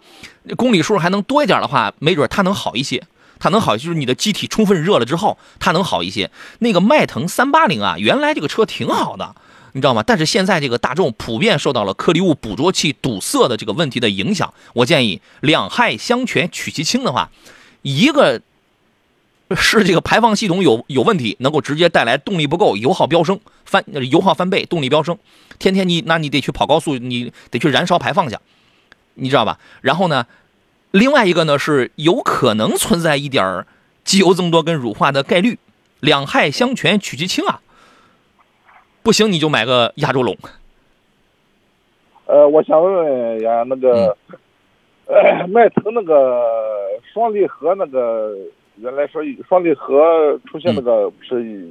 [0.56, 3.02] 公里数还能多一点的话，没准它能好一些。
[3.42, 6.30] 它能好，就是你的机体充分热了之后，它能好一些。
[6.60, 9.34] 那个迈腾三八零啊，原来这个车挺好的，
[9.72, 10.04] 你知道吗？
[10.06, 14.54] 但是现在这个大众普遍受到了颗粒物捕捉器堵塞的这个问题的影响。
[14.74, 17.32] 我建议两害相权取其轻的话，
[17.82, 18.40] 一个
[19.56, 25.18] 是这个排放系统有有问题，能够直接带来动力不够、油耗飙升、翻油耗翻倍、动力飙升。
[25.58, 28.36] 天天你那你得去跑高速，你得去燃烧排放去，
[29.14, 29.58] 你知道吧？
[29.80, 30.26] 然后呢，
[30.92, 33.66] 另外一个呢是有可能存在一点儿
[34.04, 35.58] 机油增多跟乳化的概率，
[36.00, 37.60] 两害相权取其轻啊。
[39.02, 40.38] 不行你就买个亚洲龙，
[42.26, 44.16] 呃，我想问问呀，那个、
[45.06, 46.40] 呃迈腾那个
[47.12, 48.32] 双离合那个，
[48.76, 51.66] 原来说双离合出现那个不是那个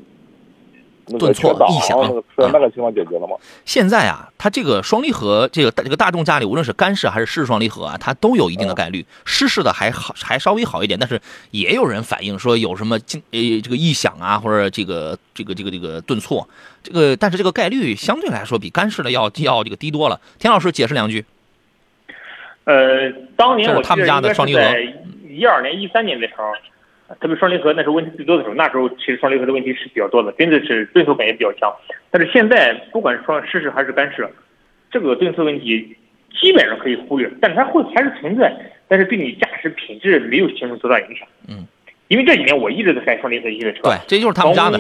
[1.20, 3.36] 顿挫异响那个是啊那个情况解决了吗？
[3.66, 9.06] 现在啊，它这个双离合，这个这个大众家里无论是干式还是湿式双离合啊，它都有一定的概率。
[9.26, 11.20] 湿式的还好，还稍微好一点，但是
[11.52, 16.47] 也有人反映说有什么静呃这个异响啊，或者这个这个这个这个顿挫，
[16.84, 20.20] 这个但是这个概率相对来说比干式的要要这个低多了。
[20.39, 21.26] 田老师解释两句。
[22.64, 24.80] 呃，当年我记得他们家的应该双离合是在
[25.28, 26.43] 一二年、一三年的时候，
[27.20, 31.72] 特别双离合那时候问题最多的时候，那时候其实双离合的问题是比较多的，真的是顿挫感也比较强。
[32.09, 34.28] 但是现在不管是双湿式还是干式，
[34.91, 35.95] 这个顿挫问题
[36.39, 38.55] 基本上可以忽略，但是它会还是存在，
[38.88, 41.28] 但是对你驾驶品质没有形成多大影响。
[41.47, 41.66] 嗯，
[42.07, 44.80] 因为这几年我一直在开双离合系的车，对，这就是他们家的。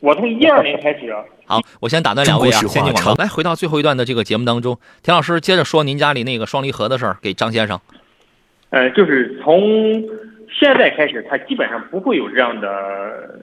[0.00, 1.14] 我从一二年开始，
[1.46, 3.14] 好，我先打断两位啊，先进广告。
[3.14, 7.80] 来，回到最后一段的这个节目当中，田老师接着说您家里那个双离合的事儿，给张先生。
[8.68, 10.04] 呃，就是从
[10.58, 13.40] 现在开始，它基本上不会有这样的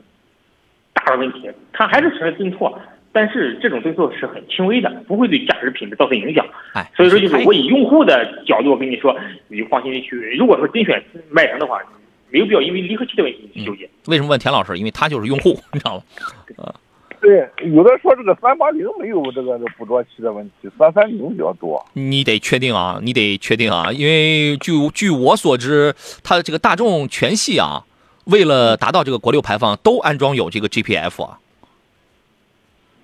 [0.93, 2.79] 大的问题，它还是存在顿挫，
[3.11, 6.45] 但是这种顿挫是很轻微的，不会对驾驶品质造成影响。
[6.73, 9.15] 哎，所以说，就是我以用户的角度，我跟你说，
[9.49, 10.15] 你就放心的去。
[10.37, 11.81] 如果说真选迈腾的话，
[12.29, 13.89] 没有必要因为离合器的问题去纠结。
[14.07, 14.77] 为什么问田老师？
[14.77, 16.73] 因为他就是用户，你知道吗？
[17.21, 21.85] 对，有的说这个三八零没有这个捕捉器的问题，三三零比较多。
[21.93, 25.93] 你得确定啊，你得确定啊，因为据据我所知，
[26.23, 27.85] 它的这个大众全系啊，
[28.25, 31.39] 为了达到这个国六排放，都安装有这个 GPF 啊。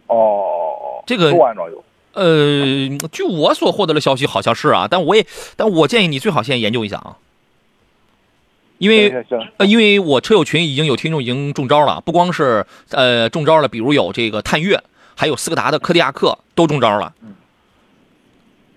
[0.08, 1.84] 哦，这个都安装有。
[2.14, 5.24] 呃，据我所获得的消息，好像是啊，但我也，
[5.56, 7.18] 但我建议你最好先研究一下啊，
[8.78, 9.26] 因为
[9.66, 14.80] 因为我车友群已经有听众已经中招了，不光是呃中招了，比如有这个探岳，
[15.16, 17.14] 还有斯柯达的柯迪亚克都中招了。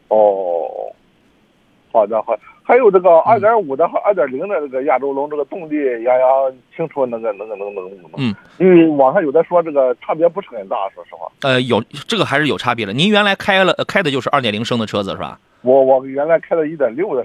[0.09, 0.93] 哦，
[1.93, 8.15] 好的好的，还有这个二点五的和二点零的这个亚洲龙，这个动力杨洋清楚那个那个那个那个那个。
[8.17, 11.31] 嗯，因为网上有的说这个差别不是很大，说实话。
[11.43, 12.93] 呃，有这个还是有差别的。
[12.93, 15.39] 您原来开了、呃开的就是二点零升的车子是吧？
[15.63, 17.25] 我我原来开的一点六的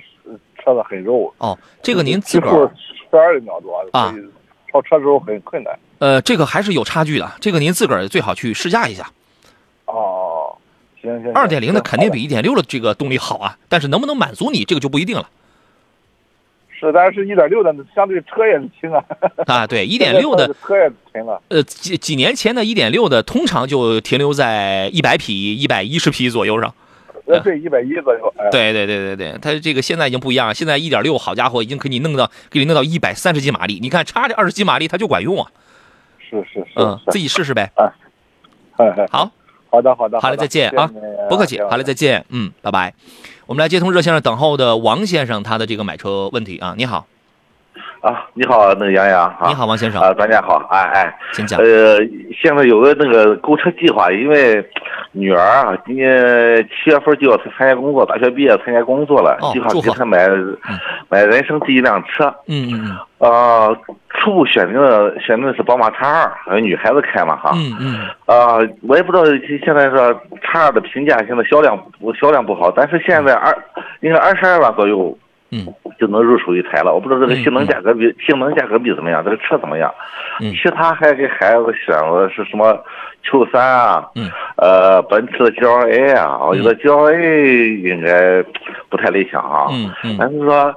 [0.65, 2.71] 车子很肉，哦，这个您自个儿
[3.11, 4.11] 十二秒多啊
[4.73, 5.77] 超车时候很困难。
[5.99, 9.11] 呃，这个还是有差距的，这个您自个儿最好去试驾一下。
[9.85, 10.57] 哦，
[10.99, 11.31] 行行。
[11.33, 15.29] 二点零的肯定比好一点六的这个动力好啊，但是能不能满足你，这个就不一定了
[16.77, 19.05] 是，但是一点六的相对车也是轻啊。
[19.45, 19.67] 啊。
[19.67, 21.39] 对， 一点六的，车也沉了。
[21.49, 26.73] 呃，几几年前的一点六的，通常就停留在一百匹、一百一十匹左右上。
[27.25, 28.33] 呃，对，一百一左右。
[28.37, 35.49] 哎，对对对对对，它这个现在已经不一样了，现在一点六，好家伙，已经给你弄到给你弄到一百三十几马力，你看差这二十几马力它就管用啊。
[36.19, 36.73] 是是是。
[36.75, 37.71] 嗯，自己试试呗。
[37.75, 37.91] 哎
[38.77, 39.31] 哎，好，
[39.69, 40.19] 好的好的。
[40.19, 40.91] 好嘞，的再见啊
[41.29, 41.61] 不客气。
[41.61, 42.25] 好嘞，再见。
[42.29, 42.93] 嗯，拜拜。
[43.47, 47.07] 我们来接通热线上等候的王先生，他的这个买车问题啊，你好，
[48.05, 51.59] 啊，你好，那个杨洋啊，你好，王先生，啊，专家好，哎哎，请讲。
[51.59, 51.97] 呃，
[52.39, 54.63] 现在有个那个购车计划，因为
[55.11, 56.07] 女儿啊，今年
[56.67, 60.27] 七月份就要去参加工作，大学毕业参加工作了，哦计划给她买、
[61.09, 62.97] 买人生第一辆车，嗯嗯嗯。
[63.17, 63.75] 呃，
[64.09, 67.99] 初步选定的选定的是宝马叉二，还有女孩子开嘛哈，嗯嗯。
[68.27, 69.25] 啊、我也不知道
[69.65, 73.57] 现在说叉二的评价现在销量不销量不好，但是现在二
[74.01, 75.17] 应该二十二万左右
[75.51, 75.65] 嗯
[75.99, 76.93] 就能入手一台了。
[76.93, 79.93] 我不知道这个嗯性能价格比、性能价格比怎么样，这个车怎么样？
[80.41, 82.77] 嗯其他还给孩子选了是什么
[83.23, 88.43] Q 三啊，嗯呃，奔驰的 GLA 啊，我觉得 GLA 应该
[88.89, 89.67] 不太理想啊。
[89.71, 90.73] 嗯嗯但是说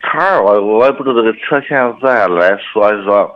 [0.00, 3.30] 叉二，我我也不知道这个车现在来说是说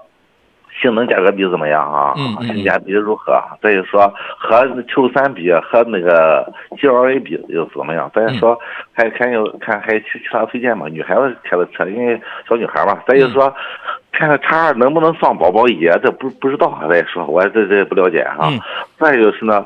[0.81, 2.13] 性能价格比怎么样啊？
[2.17, 3.43] 嗯嗯性价比如何？
[3.63, 8.11] 再就说和 Q 三比，和那个 GLA 比又怎么样？
[8.15, 8.59] 再就说
[8.93, 10.87] 还还有看还有其其他推荐吗？
[10.89, 12.99] 女孩子开的车，因为小女孩嘛。
[13.07, 13.53] 再就说
[14.13, 16.87] 看看叉二能不能放宝宝椅，这不不知道啊。
[16.89, 18.61] 再说我这这不了解哈、嗯
[18.99, 19.65] 再就是呢。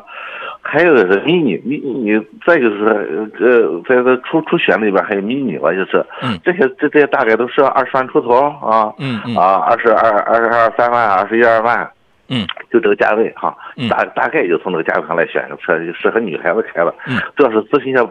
[0.70, 2.16] 还有就是迷你，迷你，
[2.46, 2.84] 再就是
[3.40, 6.38] 呃，在这初初选里边还有迷你吧，就是，嗯。
[6.44, 9.34] 这些这这些大概都是二十万出头啊，嗯嗯。
[9.34, 11.90] 啊，二十二、二十二三万、二十一二万，
[12.28, 13.88] 嗯，就这个价位哈，嗯。
[13.88, 16.94] 大大概就从这个价位上来选个车，就适合女孩子开了。
[17.08, 18.06] 嗯，主要是咨询一下，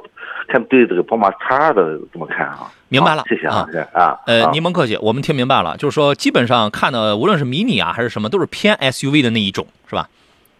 [0.49, 2.69] 看对这个宝马叉二的怎么看啊？
[2.89, 3.23] 明白了。
[3.29, 4.19] 谢谢啊谢谢啊。
[4.25, 4.49] 呃，啊。
[4.51, 10.09] 您甭客气，我们听明白了，就是说基本上看的无论是迷你啊还是什么，都是偏 SUV 的那一种，是吧？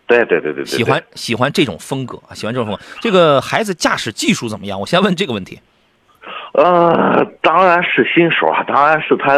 [0.10, 2.82] 对对对对，喜欢喜欢这种风格，喜欢这种风格。
[3.00, 4.82] 这个孩子驾驶技术怎么样？
[4.82, 5.60] 我先问这个问题。
[6.52, 9.38] 呃，当然是新手啊，当然是他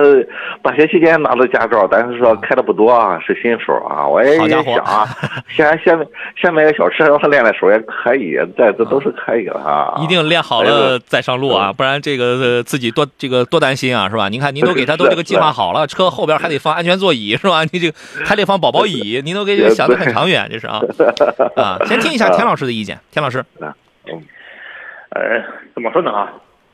[0.64, 4.08] 大学期间拿的驾照，但是说开的不多啊，是新手啊。
[4.08, 5.06] 我也好家伙想啊，
[5.54, 6.08] 先先
[6.42, 9.94] 先买个小车让他练练手也可以，这这都是可以的啊。
[10.02, 14.30] 一定练好了再上路啊，不然这个呃自己多这个多担心啊，是吧？
[14.30, 17.64] 您看您都给他都这个计划好了，车后边还得放安全座椅，是吧？
[17.72, 20.80] 你这个还得放宝宝椅，您都给这个想的很长远，这是啊
[21.58, 21.78] 啊。
[21.86, 23.44] 先听一下田老师的意见，田老师。
[23.60, 23.74] 嗯
[25.14, 25.44] 呃，
[25.76, 26.32] 怎么说呢啊？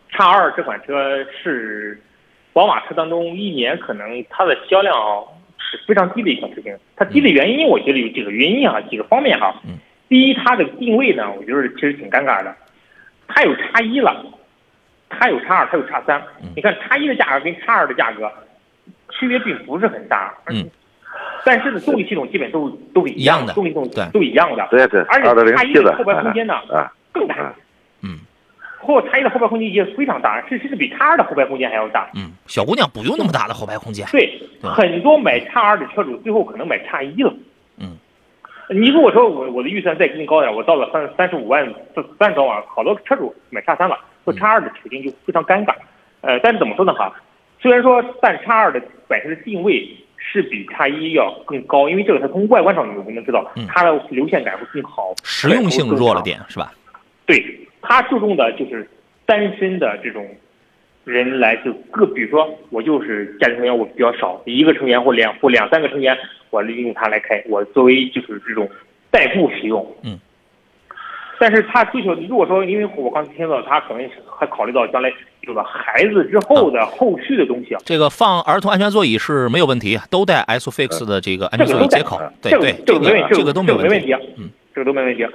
[0.10, 2.02] 叉二这款车是
[2.54, 4.96] 宝马车当中一年可能它的销量
[5.58, 6.76] 是非常低的一款车型。
[6.96, 9.54] 它低的原因，我觉得有几个原因啊，几个方面哈。
[9.66, 9.78] 嗯。
[10.10, 12.56] 第一，它的定位呢，我觉得其实挺尴尬的。
[13.28, 14.26] 它有叉一了，
[15.10, 16.20] 它有叉二，它有叉三。
[16.42, 18.32] 嗯你看叉一的价格跟叉二的价格
[19.12, 20.34] 区别并不是很大。
[20.48, 20.70] 嗯。
[21.44, 24.68] 但是呢，动力系统基本都都是一样的动力系统对都一样的。
[24.72, 27.54] 对对，而且叉一的后排空间呢 啊更大。
[28.82, 28.88] 嗯。
[28.88, 32.10] 后叉一的后排空间也非常大，甚至比叉二的后排空间还要大。
[32.16, 34.06] 嗯，小姑娘不用那么大的后排空间。
[34.12, 37.34] 对，对很多买叉二的车主最后可能买叉一了。
[37.78, 37.98] 嗯。
[38.70, 41.66] 你如果说我我的预算再更高点，我到了三三十五万、
[42.20, 45.74] 三十多万，好多车主买叉三了，做叉二的处境就非常尴尬。
[46.22, 47.14] 呃，但是怎么说呢哈？
[47.62, 56.74] 虽然说，但叉二的本身的定位是比叉一要更高，因为这个它从外观上你能知道，它的流线感会更好，嗯实用性弱了点，是吧？
[57.26, 57.44] 对，
[57.82, 58.88] 它注重的就是
[59.26, 60.28] 单身的这种
[61.04, 66.18] 人来就各，比如说我就是家庭成员我比较少，一个成员或两或两三个成员，
[66.50, 68.70] 我利用它来开，我作为就是这种
[69.12, 69.86] 代步使用。
[70.04, 70.20] 嗯。
[71.40, 77.82] 但是他追求，如果说因为我刚才听到他可能还考虑到将来有了孩子之后的后续的东西啊。
[77.86, 82.20] 这个放儿童安全座椅是没有问题，都带 ISOFIX 的这个安全座椅接口。
[82.42, 84.14] 对这个对，这个没问题，这个都没问题。
[84.40, 85.28] 嗯，这个都没问题。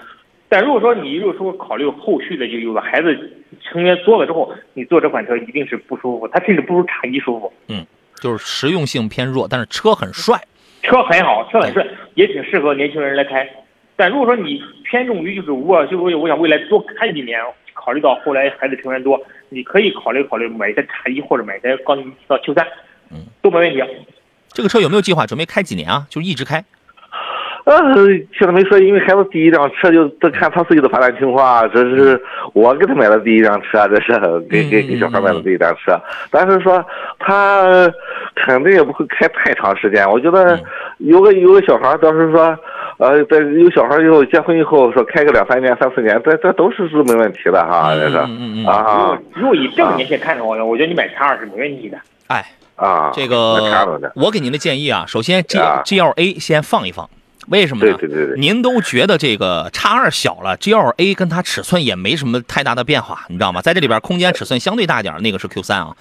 [0.52, 3.32] 但如果说你如果说考虑后续的，就有了孩子
[3.62, 7.50] 成员多了之后，你坐这款车一定是不舒服，它甚至不如叉一舒服。
[7.68, 7.86] 嗯，
[8.20, 10.38] 就是实用性偏弱，但是车很帅，
[10.82, 11.86] 车很好，车很帅，
[12.16, 13.48] 也挺适合年轻人来开。
[13.96, 17.40] 但如果说你偏重于就是我就是我想未来多开几年，
[17.72, 22.68] 考虑到后来孩子成员多，你可以考虑考虑买一台叉一或者买一台刚提到 Q 三，
[23.10, 23.82] 嗯，都没问题。
[24.48, 26.06] 这个车有没有计划准备开几年啊？
[26.10, 26.62] 就一直开？
[27.64, 27.94] 呃，
[28.36, 31.68] 现在没说，因为孩子第一辆车就得看他自己的发展情况啊。
[31.68, 32.20] 这是
[32.54, 34.18] 我给他买的第一辆车，这是
[34.50, 35.96] 给给给小孩买的第一辆车。
[36.30, 36.84] 但是说
[37.20, 37.88] 他
[38.34, 40.10] 肯定也不会开太长时间。
[40.10, 40.58] 我觉得
[40.98, 42.58] 有个有个小孩，到时候说，
[42.98, 48.16] 呃，在有小孩以后结婚以后，说开个两三年、三四年，这这都是是没问题的哈，这是
[48.66, 49.16] 啊。
[49.34, 51.96] 如果以这个年限看的话，我觉得你买叉二是没问题的。
[52.26, 52.44] 哎，
[52.74, 57.08] 啊，这个我给您的建议啊，首先 G 啊 G L A 先放一放。
[57.48, 57.96] 为什么呢？
[57.98, 63.60] 对对对对，您都觉得这个叉二小了，G L A 跟它尺寸也没什么太大的变化，你知道吗？
[63.60, 65.96] 在这里边空间尺寸相对大点，那个是 Q 三啊，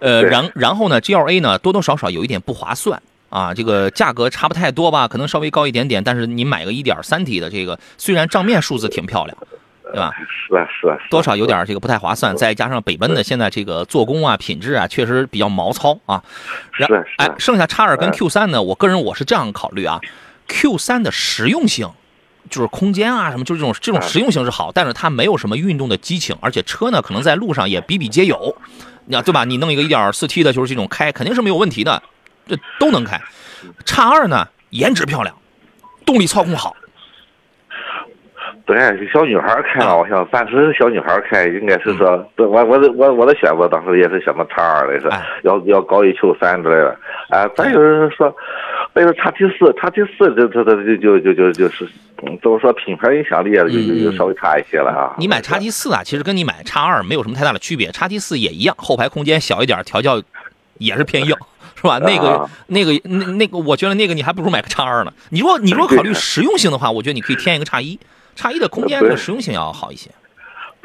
[0.00, 9.36] 呃，然然后呢，G L A 呢多多少少有一点不划算啊，这个价格差不太多吧，可能稍微高一点点，但是你买个一点三 T 的这个，虽然账面数字挺漂亮，
[9.84, 10.12] 对吧？
[10.48, 16.22] 是啊是啊，多少有点这个不太划算，再加上北奔的现在这个做工啊、品质啊，确实比较毛糙啊。
[16.76, 19.98] 然是哎，剩下叉二跟 Q 三呢，我个人我是这样考虑啊。
[20.48, 21.90] Q 三的实用性，
[22.50, 28.56] 就是空间啊什么，就是这种这种实用性是好，但是它没有什么运动的激情，而且车呢可能在路上也比比皆有，
[29.06, 29.44] 你对吧？
[29.44, 32.02] 你弄一个 1.4T 的，就是这种开肯定是没有问题的，
[32.46, 33.20] 这都能开。
[33.84, 35.36] 叉二呢，颜值漂亮，
[36.04, 36.76] 动力操控好。
[38.64, 38.78] 对，
[39.12, 45.08] 小女孩开了，我想暂时小女孩开，应该是说，对我我的我我的选择当时也是选择叉二的，是
[45.42, 46.96] 要要高于 Q 三之类的。
[47.28, 48.34] 啊，再有人说，
[48.94, 51.84] 为了叉 T 四，叉 T 四这这这就就就就是，
[52.22, 55.14] 嗯，怎么说品牌影响力就就就稍微差一些了啊。
[55.18, 60.22] 你买叉 T 四啊，其实跟你买叉二没有什么太大的区别，叉 T 四也一样，后排空间小一点，调教
[60.78, 61.34] 也是偏硬。
[61.74, 61.98] 是吧？
[61.98, 65.12] 那个啊那个那那个，我觉得那个你还不如买个叉二呢。
[65.30, 67.98] 你如果你如果考虑实用性的话，我觉得你可以添一个叉一，
[68.34, 70.10] 叉一的空间对和实用性要好一些。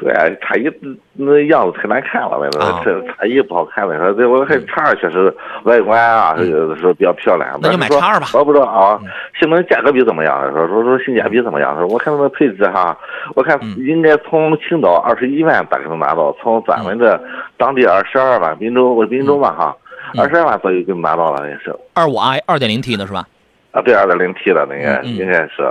[0.00, 0.70] 对啊，叉一
[1.14, 3.98] 那样子太难看了，我啊说这叉一不好看了。
[3.98, 5.34] 说这我看叉二确实
[5.64, 7.50] 外观啊，有的时候比较漂亮。
[7.56, 9.00] 嗯那就买叉二吧嗯我不知道啊，
[9.40, 10.52] 性能价格比怎么样？
[10.52, 11.76] 说说说性价比怎么样？
[11.76, 12.96] 说我看那个配置哈，
[13.34, 17.20] 我看嗯应该从青岛二十一万大概能拿到，从咱们这
[17.56, 19.76] 当地二十二万，滨州我滨州嘛哈，
[20.14, 21.74] 嗯二十二万左右就拿到了也是。
[21.94, 23.26] 二五 i 二点零 T 的是吧？
[23.72, 25.62] 啊，对，二点零 T 的那个嗯嗯应该是，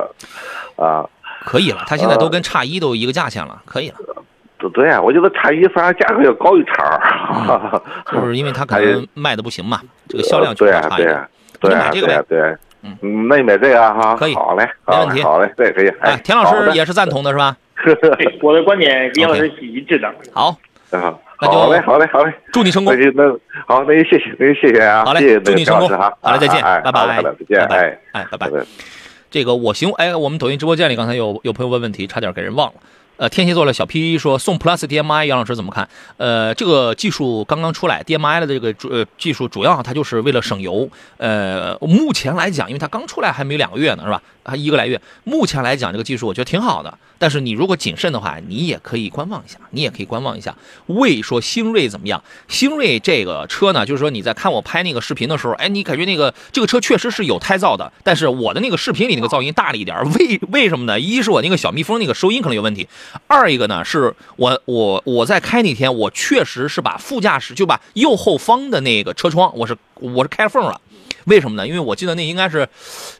[0.75, 1.07] 啊，
[1.47, 3.95] 可以了，它现在都跟叉一都一个价钱了，可以了。
[4.59, 7.81] 对对啊，我觉得叉一反而价格要高于叉二，
[8.11, 9.79] 就是因为它可能卖的不行嘛，
[10.09, 11.07] 这个销量对啊确实差一点。
[11.07, 11.29] 对啊
[11.59, 12.13] 对买这个呗。
[12.13, 12.97] 对啊对啊，嗯。
[13.01, 15.21] 嗯，那你买这个哈，可以好嘞，没问题。
[15.23, 15.87] 好嘞，对，可以。
[16.01, 17.55] 哎，田老师也是赞同的是吧？
[17.85, 17.95] 对，
[18.41, 20.11] 我的观点跟老师是一致的。
[20.33, 20.49] 好，
[20.91, 22.93] 啊，那就好嘞，好嘞，好嘞，祝你成功。
[22.93, 23.03] 那。
[23.03, 23.29] 就那
[23.67, 25.87] 好，那就谢谢，那就谢谢啊，好嘞谢谢祝你成功。
[25.89, 27.21] 好嘞再见哎拜拜。
[27.21, 27.77] 再见，拜拜。
[27.77, 28.49] 哎，哎，拜拜
[29.29, 32.79] 这个我行，哎，我们抖音直播间里刚才有有朋友问问题，差点给人忘了。
[33.17, 35.89] 呃，天蝎座的小 P 说送 Plus DMI，杨老师怎么看？
[36.17, 40.87] 呃，这个技术刚刚出来，DMI 的这个呃技术主要它就是为了省油。
[41.17, 44.21] 呃，目前来讲，因为它刚出来还没两个月呢，是吧？
[44.47, 44.99] 还一个来月。
[45.23, 46.97] 目前来讲，这个技术我觉得挺好的。
[47.19, 50.55] 但是你如果谨慎的话，你也可以观望一下，你也可以观望一下。
[50.85, 52.23] 魏说星瑞怎么样？
[52.47, 60.99] 星瑞这个车呢，就是说你在看我拍那个视频的时候，哎，你感觉那个这个车确实是有胎噪的，但是我的那个视频里那个噪音大了一点，为为什么呢？
[60.99, 62.87] 一是我那个小蜜蜂那个收音可能有问题，
[63.25, 70.79] 二一个呢是我我我在开那天，我确实是把副驾驶就把右后方的那个车窗，我是我是开缝了。
[71.27, 71.67] 为什么呢？
[71.67, 72.67] 因为我记得那应该是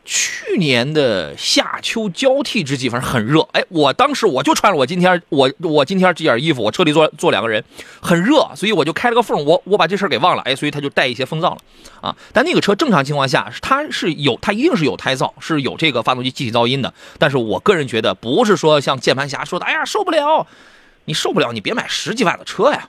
[0.05, 3.41] 去年的夏秋交替之际，反正很热。
[3.51, 7.61] 哎，我当时我就穿了我今天我我今天这件衣服，我车里坐坐两个人，
[8.01, 11.57] 很热，所以我就开了个缝，我我把这事儿给忘了，哎，所以他就带一些风噪了
[11.99, 12.15] 啊。
[12.31, 16.93] 但那个车正常情况下，它是有它一定是有胎噪，是有这个发动机机体噪音的。
[17.19, 20.47] 但是我个人觉得，不是说像键盘侠说的，哎呀受不了，
[21.03, 22.87] 你受不了，你别买十几万的车呀。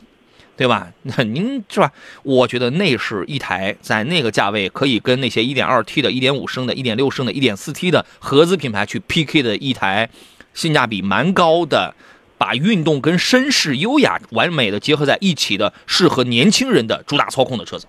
[0.58, 0.92] 对吧？
[1.04, 1.92] 那您是吧？
[2.24, 10.10] 我觉得那是一台在那个价位可以跟那些 1.2T 的、1.5升的、1.6升的、1.4T 的合资品牌去 PK 的一台
[10.52, 11.94] 性价比蛮高的，
[12.36, 17.86] 把运动跟绅士优雅完美的结合在一起的，适合年轻人的主打操控的车子。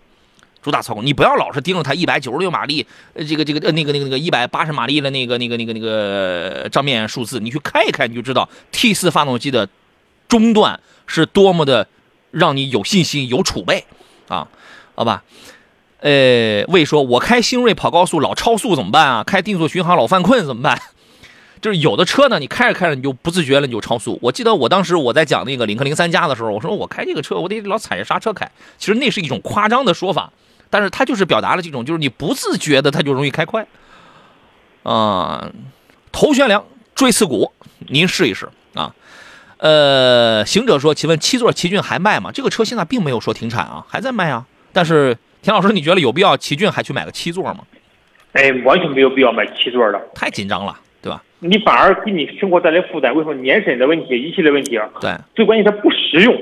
[0.62, 9.68] 主打操控，你不要老是盯着它一百九十六马力，呃，这个这个呃那个那个那个一百八十马力的那个那个那个那个账面数字，你去看一看，你就知道 T 四发动机的
[10.28, 11.88] 中段是多么的。
[12.32, 13.86] 让你有信心、有储备，
[14.28, 14.48] 啊，
[14.96, 15.24] 好吧？
[16.02, 19.24] 呃，魏说，我开星瑞跑高速老超速怎么办啊？
[19.24, 20.82] 开定速巡航老犯困怎么办？
[21.62, 24.18] 就是有的车呢，你开着开着你就不自觉了，你就超速。
[24.22, 28.50] 我记得我当时我在讲那个领克零三加的时候，我说我开这个车，我得老踩着刹车开。
[28.78, 30.32] 其实那是一种夸张的说法，
[30.70, 33.68] 但是它就是表达了这种，就是你不自觉的，它就容易开快。
[34.84, 35.52] 啊、
[36.14, 36.64] 头悬梁，
[36.96, 37.52] 锥刺股，
[37.90, 38.96] 您试一试啊。
[39.60, 42.32] 呃，行者说：“请问七座奇骏还卖吗？
[42.34, 44.46] 这个车现在并没有说停产啊，还在卖啊。
[44.72, 47.60] 但是田老师，你觉得有必要奇骏还去买个七座吗？
[48.32, 51.22] 哎，完全没有必要买七座的，太紧张了，对吧？
[51.40, 53.14] 你反而给你生活带来负担。
[53.14, 54.88] 为什么年审的问题、一系列问题啊？
[55.02, 56.34] 对，最关键它不实用。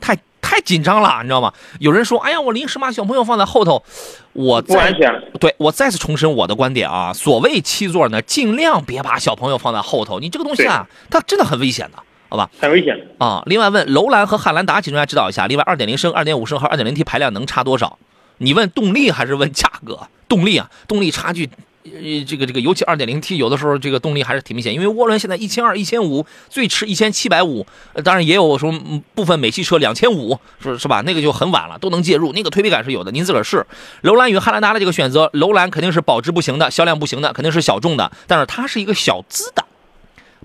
[0.00, 0.16] 太
[0.50, 1.52] 太紧张了，你知道吗？
[1.78, 3.84] 有人说：哎呀，我临时把小朋友放在后头，
[4.32, 5.08] 我不安全。
[5.38, 13.42] 对我再次重申我的观点啊，所谓七座呢，尽量别把小朋友放在后头，你这个东西啊，它真的很危险的。”好吧，很危险啊！
[13.46, 15.46] 另外问楼兰和汉兰达，请专家指导一下。
[15.46, 17.98] 另外，二点零升、二点五升和二点零 T 排量能差多少？
[18.38, 20.00] 你问动力还是问价格？
[20.28, 21.48] 动力啊，动力差距，
[21.84, 27.66] 呃，这个这个，尤其二点零 T 有的时候这个动力还是挺明显，因为涡轮现在一千二、一千五，最迟一千七百五，
[28.04, 28.70] 当然也有说
[29.14, 31.02] 部分美系车两千五，是是吧？
[31.06, 33.66] 那个就很晚了，都能介入，那个推背感是有的，您自个儿试。
[34.02, 39.64] 楼兰与汉兰达的这个选择，楼兰肯定是保值不行的，销量不行的，肯定是小众的，但是它是一个小资的，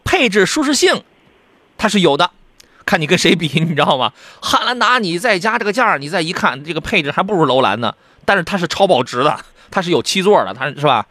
[0.06, 1.04] 配置舒适性
[1.78, 2.32] 它是有的。
[2.86, 4.14] 看你跟谁比，你知道吗？
[4.42, 7.94] 汉兰达你再加这个价你再一看这个配置还不如楼兰呢。
[8.28, 9.38] 但是它是超保值的，
[9.72, 11.06] 它是有七座的，它是吧？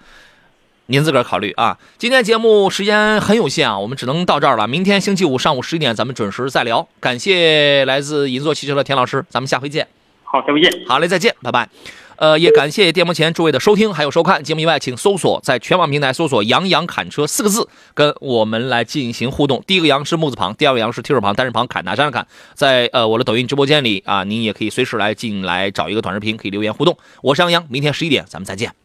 [0.87, 1.79] 您自个儿考虑啊。
[1.97, 4.69] 今天节目时间很有限啊，我们只能到这儿了。
[4.69, 6.87] 明天星期五上午十一点咱们准时再聊。
[7.01, 9.89] 感谢来自银座汽车的田老师，咱们下回见。
[10.25, 10.71] 好，下回见。
[10.87, 11.69] 好嘞，再见，拜拜。
[12.17, 14.43] 呃，也感谢电幕前诸位的收听还有收看。
[14.43, 19.63] 节目以外，请搜索在全网平台搜索“杨洋侃车”四个字，跟我们来进行互动。
[19.67, 22.27] 第一个“杨”是木字旁，第二个“杨”是提手旁，单人旁，侃大山的侃。
[22.55, 26.97] 在呃我的抖音直播间里啊，您也可以随时来进来找一个短视频，可以留言互动。
[27.23, 28.84] 我是杨洋，明天十一点咱们再见。